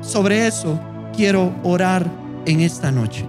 sobre 0.00 0.46
eso, 0.46 0.78
quiero 1.12 1.52
orar 1.64 2.08
en 2.46 2.60
esta 2.60 2.92
noche. 2.92 3.26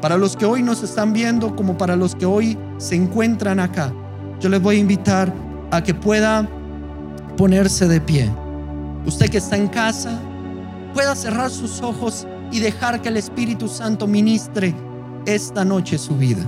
Para 0.00 0.16
los 0.16 0.34
que 0.34 0.46
hoy 0.46 0.62
nos 0.62 0.82
están 0.82 1.12
viendo 1.12 1.54
como 1.54 1.76
para 1.76 1.94
los 1.94 2.14
que 2.14 2.24
hoy 2.24 2.56
se 2.80 2.94
encuentran 2.94 3.60
acá, 3.60 3.92
yo 4.40 4.48
les 4.48 4.60
voy 4.60 4.76
a 4.76 4.78
invitar 4.78 5.32
a 5.70 5.82
que 5.82 5.92
pueda 5.92 6.48
ponerse 7.36 7.86
de 7.86 8.00
pie. 8.00 8.30
Usted 9.04 9.28
que 9.28 9.36
está 9.36 9.56
en 9.56 9.68
casa, 9.68 10.18
pueda 10.94 11.14
cerrar 11.14 11.50
sus 11.50 11.82
ojos 11.82 12.26
y 12.50 12.58
dejar 12.58 13.02
que 13.02 13.10
el 13.10 13.18
Espíritu 13.18 13.68
Santo 13.68 14.06
ministre 14.06 14.74
esta 15.26 15.62
noche 15.62 15.98
su 15.98 16.16
vida. 16.16 16.42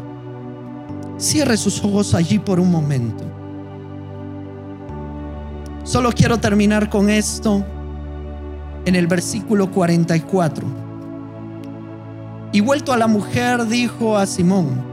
Cierre 1.19 1.59
sus 1.59 1.85
ojos 1.85 2.15
allí 2.15 2.39
por 2.39 2.59
un 2.59 2.71
momento. 2.71 3.25
Solo 5.85 6.13
quiero 6.13 6.39
terminar 6.39 6.89
con 6.89 7.11
esto 7.11 7.63
en 8.87 8.95
el 8.95 9.07
versículo 9.07 9.71
44. 9.71 10.67
Y 12.53 12.61
vuelto 12.61 12.93
a 12.93 12.97
la 12.97 13.07
mujer, 13.07 13.67
dijo 13.67 14.17
a 14.17 14.25
Simón, 14.27 14.92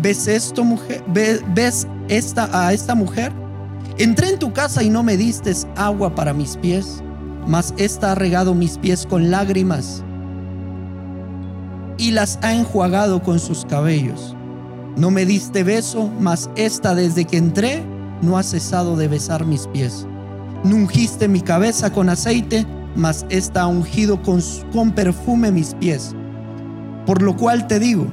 ¿ves 0.00 0.52
mujer? 0.62 1.02
¿Ves 1.54 1.86
esta, 2.08 2.66
a 2.66 2.72
esta 2.72 2.94
mujer? 2.94 3.32
Entré 3.98 4.30
en 4.30 4.38
tu 4.38 4.52
casa 4.52 4.82
y 4.82 4.90
no 4.90 5.02
me 5.02 5.16
diste 5.16 5.52
agua 5.76 6.14
para 6.14 6.34
mis 6.34 6.56
pies, 6.56 7.02
mas 7.46 7.72
esta 7.78 8.12
ha 8.12 8.14
regado 8.14 8.54
mis 8.54 8.78
pies 8.78 9.06
con 9.06 9.30
lágrimas 9.30 10.02
y 11.98 12.10
las 12.10 12.38
ha 12.42 12.54
enjuagado 12.54 13.22
con 13.22 13.38
sus 13.38 13.64
cabellos. 13.64 14.36
No 14.96 15.10
me 15.10 15.26
diste 15.26 15.62
beso, 15.62 16.10
mas 16.20 16.50
esta 16.56 16.94
desde 16.94 17.24
que 17.24 17.36
entré 17.36 17.82
no 18.22 18.38
ha 18.38 18.42
cesado 18.42 18.96
de 18.96 19.08
besar 19.08 19.44
mis 19.44 19.66
pies. 19.68 20.06
No 20.64 20.76
ungiste 20.76 21.28
mi 21.28 21.40
cabeza 21.40 21.92
con 21.92 22.08
aceite, 22.08 22.66
mas 22.94 23.26
esta 23.28 23.62
ha 23.62 23.66
ungido 23.66 24.22
con, 24.22 24.40
con 24.72 24.92
perfume 24.92 25.52
mis 25.52 25.74
pies. 25.74 26.14
Por 27.04 27.22
lo 27.22 27.36
cual 27.36 27.66
te 27.66 27.78
digo 27.78 28.06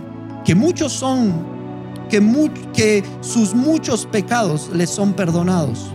que 0.46 0.56
muchos 0.56 0.92
son, 0.92 1.53
que, 2.10 3.04
sus 3.22 3.54
muchos 3.54 4.06
pecados 4.06 4.70
les 4.74 4.90
son 4.90 5.14
perdonados, 5.14 5.92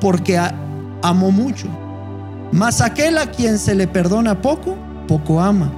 porque 0.00 0.38
amó 1.02 1.30
mucho. 1.30 1.68
Mas 2.52 2.80
aquel 2.80 3.18
a 3.18 3.30
quien 3.30 3.58
se 3.58 3.74
le 3.74 3.88
perdona 3.88 4.40
poco, 4.40 4.76
poco 5.08 5.40
ama. 5.40 5.72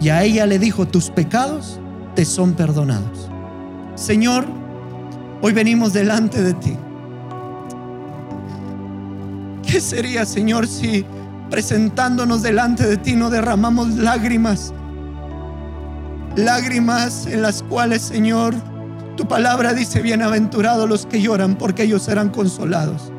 Y 0.00 0.08
a 0.08 0.22
ella 0.22 0.46
le 0.46 0.58
dijo, 0.58 0.86
tus 0.86 1.10
pecados 1.10 1.80
te 2.14 2.24
son 2.24 2.54
perdonados. 2.54 3.30
Señor, 3.94 4.44
hoy 5.40 5.52
venimos 5.52 5.92
delante 5.92 6.42
de 6.42 6.54
ti. 6.54 6.76
¿Qué 9.66 9.80
sería, 9.80 10.26
Señor, 10.26 10.66
si 10.66 11.04
presentándonos 11.50 12.42
delante 12.42 12.86
de 12.86 12.96
ti 12.96 13.14
no 13.14 13.30
derramamos 13.30 13.88
lágrimas 13.90 14.72
lágrimas 16.36 17.26
en 17.26 17.42
las 17.42 17.62
cuales, 17.62 18.02
Señor, 18.02 18.54
tu 19.16 19.26
palabra 19.26 19.74
dice, 19.74 20.02
bienaventurados 20.02 20.88
los 20.88 21.06
que 21.06 21.20
lloran, 21.20 21.56
porque 21.56 21.84
ellos 21.84 22.02
serán 22.02 22.30
consolados. 22.30 23.12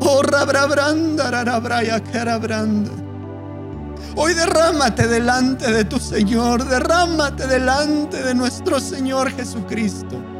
Oh, 0.00 0.22
Hoy 4.18 4.34
derrámate 4.34 5.08
delante 5.08 5.72
de 5.72 5.84
tu 5.84 5.98
Señor, 5.98 6.64
derrámate 6.66 7.46
delante 7.46 8.22
de 8.22 8.34
nuestro 8.34 8.80
Señor 8.80 9.30
Jesucristo 9.30 10.35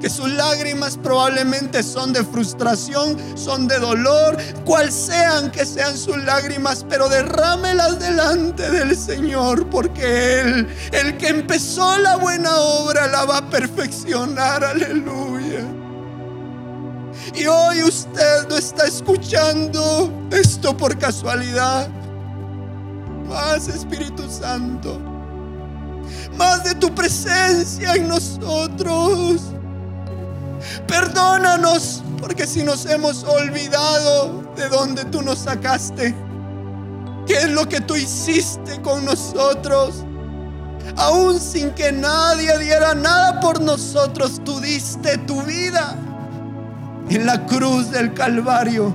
que 0.00 0.08
sus 0.08 0.30
lágrimas 0.30 0.96
probablemente 0.96 1.82
son 1.82 2.12
de 2.12 2.24
frustración, 2.24 3.16
son 3.36 3.68
de 3.68 3.78
dolor, 3.78 4.36
cual 4.64 4.90
sean 4.90 5.50
que 5.50 5.66
sean 5.66 5.96
sus 5.96 6.16
lágrimas, 6.24 6.84
pero 6.88 7.08
derrámelas 7.08 7.98
delante 7.98 8.70
del 8.70 8.96
Señor, 8.96 9.68
porque 9.68 10.40
Él, 10.40 10.68
el 10.92 11.16
que 11.18 11.28
empezó 11.28 11.98
la 11.98 12.16
buena 12.16 12.56
obra, 12.56 13.06
la 13.08 13.24
va 13.24 13.38
a 13.38 13.50
perfeccionar, 13.50 14.64
aleluya. 14.64 15.66
Y 17.34 17.46
hoy 17.46 17.82
usted 17.82 18.48
no 18.48 18.56
está 18.56 18.86
escuchando 18.86 20.10
esto 20.30 20.76
por 20.76 20.98
casualidad. 20.98 21.88
Más 23.28 23.68
Espíritu 23.68 24.28
Santo. 24.28 25.00
más 26.36 26.64
de 26.64 26.74
tu 26.74 26.92
presencia 26.94 27.94
en 27.94 28.08
nosotros. 28.08 29.42
Perdónanos 30.86 32.02
porque 32.20 32.46
si 32.46 32.62
nos 32.62 32.86
hemos 32.86 33.24
olvidado 33.24 34.42
de 34.56 34.68
donde 34.68 35.04
tú 35.06 35.22
nos 35.22 35.38
sacaste, 35.40 36.14
qué 37.26 37.34
es 37.34 37.50
lo 37.50 37.68
que 37.68 37.80
tú 37.80 37.96
hiciste 37.96 38.80
con 38.82 39.04
nosotros, 39.04 40.04
aún 40.96 41.40
sin 41.40 41.70
que 41.72 41.92
nadie 41.92 42.58
diera 42.58 42.94
nada 42.94 43.40
por 43.40 43.60
nosotros, 43.60 44.40
tú 44.44 44.60
diste 44.60 45.18
tu 45.18 45.42
vida 45.42 45.96
en 47.08 47.26
la 47.26 47.46
cruz 47.46 47.90
del 47.90 48.12
Calvario. 48.14 48.94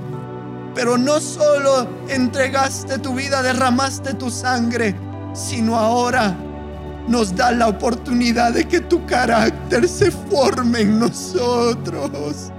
Pero 0.74 0.98
no 0.98 1.20
solo 1.20 1.88
entregaste 2.08 2.98
tu 2.98 3.14
vida, 3.14 3.42
derramaste 3.42 4.14
tu 4.14 4.30
sangre, 4.30 4.94
sino 5.32 5.76
ahora 5.76 6.36
nos 7.08 7.34
da 7.34 7.52
la 7.52 7.68
oportunidad 7.68 8.52
de 8.52 8.66
que 8.66 8.80
tu 8.80 9.04
carácter 9.06 9.88
se 9.88 10.10
forme 10.10 10.80
en 10.80 10.98
nosotros. 10.98 12.52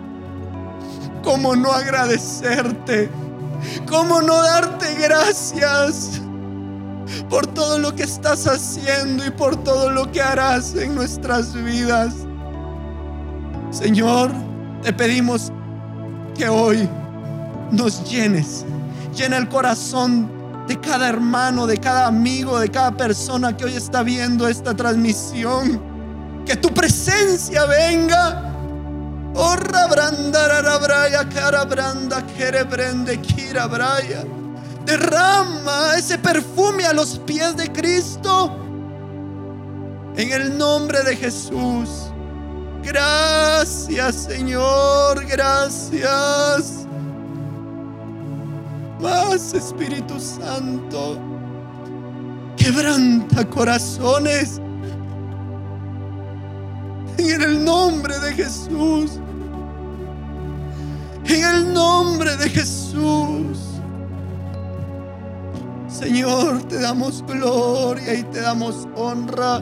¿Cómo 1.23 1.55
no 1.55 1.71
agradecerte? 1.71 3.09
¿Cómo 3.87 4.21
no 4.21 4.35
darte 4.41 4.93
gracias 4.95 6.21
por 7.29 7.47
todo 7.47 7.79
lo 7.79 7.93
que 7.95 8.03
estás 8.03 8.47
haciendo 8.47 9.25
y 9.25 9.31
por 9.31 9.55
todo 9.63 9.89
lo 9.89 10.11
que 10.11 10.21
harás 10.21 10.75
en 10.75 10.95
nuestras 10.95 11.53
vidas? 11.53 12.13
Señor, 13.71 14.31
te 14.81 14.93
pedimos 14.93 15.51
que 16.37 16.47
hoy 16.47 16.87
nos 17.71 18.09
llenes. 18.09 18.65
Llena 19.13 19.37
el 19.37 19.49
corazón 19.49 20.36
de 20.67 20.79
cada 20.79 21.07
hermano, 21.07 21.65
de 21.65 21.77
cada 21.77 22.07
amigo, 22.07 22.59
de 22.59 22.69
cada 22.69 22.91
persona 22.91 23.55
que 23.55 23.65
hoy 23.65 23.75
está 23.75 24.03
viendo 24.03 24.47
esta 24.47 24.75
transmisión. 24.75 25.81
Que 26.45 26.55
tu 26.55 26.73
presencia 26.73 27.65
venga. 27.65 28.43
Oh. 29.33 29.55
Derrama 34.85 35.95
ese 35.97 36.17
perfume 36.17 36.85
a 36.85 36.93
los 36.93 37.19
pies 37.19 37.55
de 37.57 37.71
Cristo. 37.71 38.57
En 40.15 40.31
el 40.31 40.57
nombre 40.57 41.03
de 41.03 41.15
Jesús. 41.15 42.11
Gracias, 42.83 44.15
Señor. 44.15 45.25
Gracias. 45.25 46.86
Más 49.01 49.53
Espíritu 49.53 50.19
Santo. 50.19 51.19
Quebranta 52.55 53.47
corazones. 53.49 54.59
En 57.17 57.41
el 57.41 57.63
nombre 57.63 58.17
de 58.19 58.33
Jesús. 58.33 59.19
En 61.25 61.43
el 61.43 61.73
nombre 61.73 62.35
de 62.37 62.49
Jesús. 62.49 63.59
Señor, 65.87 66.63
te 66.63 66.79
damos 66.79 67.23
gloria 67.25 68.13
y 68.13 68.23
te 68.23 68.41
damos 68.41 68.87
honra. 68.95 69.61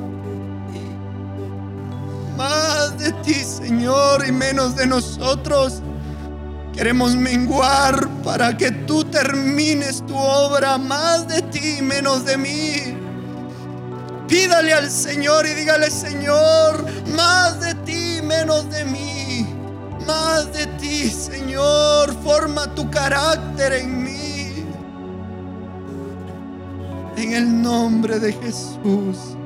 Más 2.37 2.97
de 2.99 3.11
ti, 3.23 3.33
Señor, 3.33 4.25
y 4.27 4.31
menos 4.31 4.75
de 4.75 4.85
nosotros. 4.85 5.81
Queremos 6.75 7.15
menguar 7.15 8.09
para 8.21 8.57
que 8.57 8.69
tú 8.69 9.05
termines 9.05 10.05
tu 10.05 10.13
obra 10.13 10.77
más 10.77 11.25
de 11.25 11.41
ti, 11.43 11.81
menos 11.81 12.25
de 12.25 12.35
mí. 12.35 12.97
Pídale 14.27 14.73
al 14.73 14.91
Señor 14.91 15.45
y 15.45 15.53
dígale, 15.53 15.89
Señor, 15.89 16.85
más 17.15 17.61
de 17.61 17.75
ti, 17.75 18.19
menos 18.21 18.69
de 18.69 18.83
mí. 18.83 19.47
Más 20.05 20.51
de 20.51 20.67
ti, 20.77 21.09
Señor, 21.09 22.13
forma 22.21 22.67
tu 22.75 22.91
carácter 22.91 23.71
en 23.71 24.03
mí. 24.03 24.65
En 27.15 27.33
el 27.33 27.61
nombre 27.61 28.19
de 28.19 28.33
Jesús. 28.33 29.37